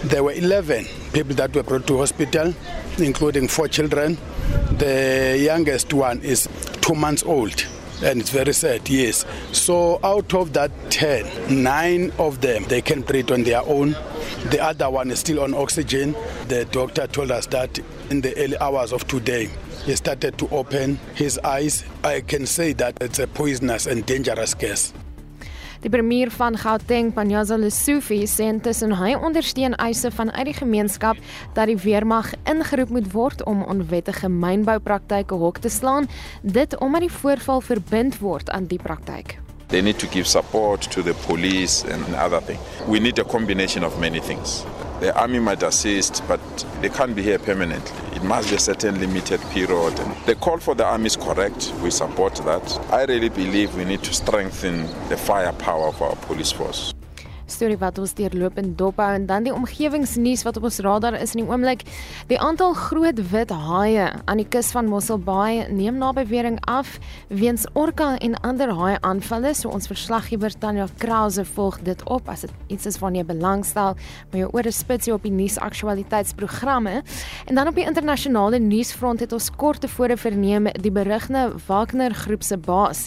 [0.09, 2.53] There were 11 people that were brought to hospital,
[2.99, 4.17] including four children.
[4.79, 6.47] The youngest one is
[6.81, 7.80] 2 months old.
[8.03, 13.03] And it's very sad yes so out of that 10 9 of them they can
[13.03, 13.95] breathe on their own
[14.49, 16.17] The other one is still on oxygen.
[16.49, 17.79] The doctor told us that
[18.09, 19.51] in the early hours of today,
[19.85, 21.85] he started to open his eyes.
[22.03, 24.95] I can say that it's a poisonous and dangerous gas.
[25.81, 31.17] Die premier van Gauteng, Panyaza Lesufi, sê intussen hy ondersteun eise van uit die gemeenskap
[31.57, 36.11] dat die weermag ingeroep moet word om onwettige mynboupraktyke hok te slaan,
[36.43, 39.39] dit omdat die voorval verbind word aan die praktyk.
[39.73, 42.61] They need to give support to the police and other things.
[42.87, 44.67] We need a combination of many things.
[45.01, 46.41] The army might assist, but
[46.83, 47.91] they can't be here permanently.
[48.15, 49.97] It must be a certain limited period.
[50.27, 51.73] The call for the army is correct.
[51.83, 52.79] We support that.
[52.93, 56.93] I really believe we need to strengthen the firepower of our police force.
[57.51, 61.43] Storie wat ons deurlopend dophou en dan die omgewingsnuus wat op ons radar is in
[61.43, 61.85] die oomblik.
[62.31, 66.99] Die aantal groot wit haie aan die kus van Mossel Bay neem na bewering af
[67.29, 69.55] weens orka en ander haai aanvalle.
[69.55, 73.97] So ons verslaggewer Tanya Krause volg dit op as dit iets is waarna jy belangstel,
[74.31, 77.03] maar jou ore spits jy op die nuusaktualiteitsprogramme.
[77.47, 82.45] En dan op die internasionale nuusfront het ons kort tevore verneem die berigne Wagner groep
[82.47, 83.07] se baas,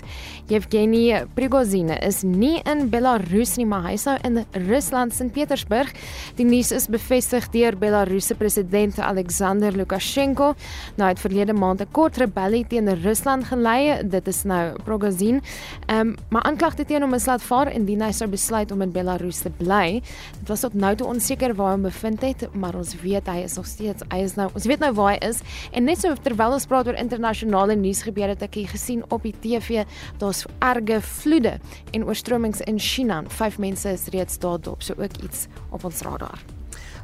[0.52, 5.92] Yevgeny Prigozhin, is nie in Belarus nie, maar hy sou in in Rusland Sint Petersburg.
[6.36, 10.54] Die nuus is bevestig deur Belarusse president Alexander Lukasjenko.
[10.98, 14.08] Nou het verlede maand 'n kort rebellie teen Rusland gelei.
[14.08, 15.42] Dit is nou Prigozhin.
[15.88, 18.92] Ehm um, maar aanklagte teen hom is laat vaar indien hy sou besluit om in
[18.92, 20.02] Belarus te bly.
[20.40, 23.56] Dit was tot nou toe onseker waar hy bevind het, maar ons weet hy is
[23.56, 26.54] nog steeds hy is nou ons weet nou waar hy is en net so terwyl
[26.54, 29.84] ons praat oor internasionale nuus gebeure het ek gesien op die TV
[30.22, 31.58] daar's erge vloede
[31.92, 33.24] en oorstromings in China.
[33.28, 36.40] Vyf mense is reeds reeds daarop, so ook iets op ons radar.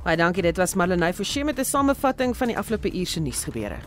[0.03, 3.79] Baie dankie, dit was Marlenae Forsie met 'n samevatting van die afgelope uur se nuusgebeure.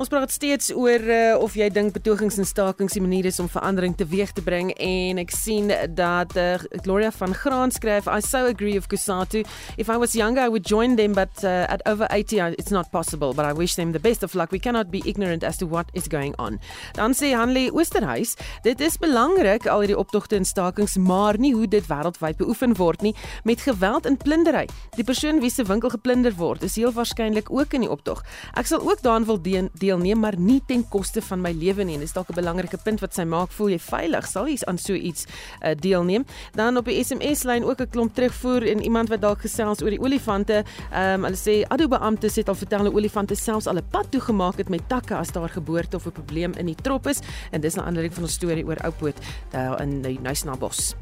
[0.00, 3.50] Ons praat steeds oor uh, of jy dink betogings en stakings die manier is om
[3.52, 6.54] verandering teweeg te bring en ek sien dat uh,
[6.86, 9.42] Gloria van Graan skryf I so agree of Kusatu
[9.76, 12.88] if I was younger I would join them but uh, at over 80 it's not
[12.88, 15.68] possible but I wish them the best of luck we cannot be ignorant as to
[15.68, 16.56] what is going on.
[16.96, 21.68] Dan sê Hanley Oosterhuis dit is belangrik al hierdie optogte en stakings maar nie hoe
[21.68, 23.12] dit wêreldwyd beoefen word nie
[23.44, 24.64] met geweld en plundery.
[24.96, 28.24] Die persoon wie se winkel geplunder word is heel waarskynlik ook in die optog.
[28.56, 31.96] Ek sal ook daarin wil deel deelneem, maar nie ten koste van my lewe nie.
[31.98, 33.50] En dis dalk 'n belangrike punt wat sy maak.
[33.50, 34.26] Voel jy veilig?
[34.26, 35.26] Sal jy aan so iets
[35.62, 36.24] uh, deelneem?
[36.54, 39.90] Dan op die SMS lyn ook 'n klomp terugvoer en iemand wat dalk gesels oor
[39.90, 40.64] die olifante.
[40.92, 44.10] Ehm um, hulle sê Ado beampte het al vertel dat olifante selfs al 'n pad
[44.10, 47.20] toegemaak het met takke as daar geboorte of 'n probleem in die trop is.
[47.50, 49.16] En dis 'n aanleiding van ons storie oor Oupoot
[49.50, 50.94] daar in die Nuisnabos.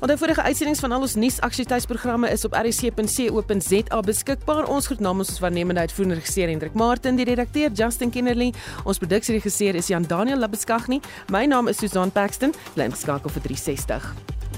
[0.00, 4.68] Onder vorige uitsendings van al ons nuusaktualiteitsprogramme is op rsc.co.za beskikbaar.
[4.68, 8.52] Ons groet namens ons waarnemende uitvoerende regisseur Hendrik Martin, die redakteur Justin Kenner Kimberley.
[8.84, 11.00] Ons produksieregisseur is Jan Daniel Labeskagni.
[11.30, 12.54] My naam is Susan Paxton.
[12.74, 14.49] Bly ingeskakel vir 360.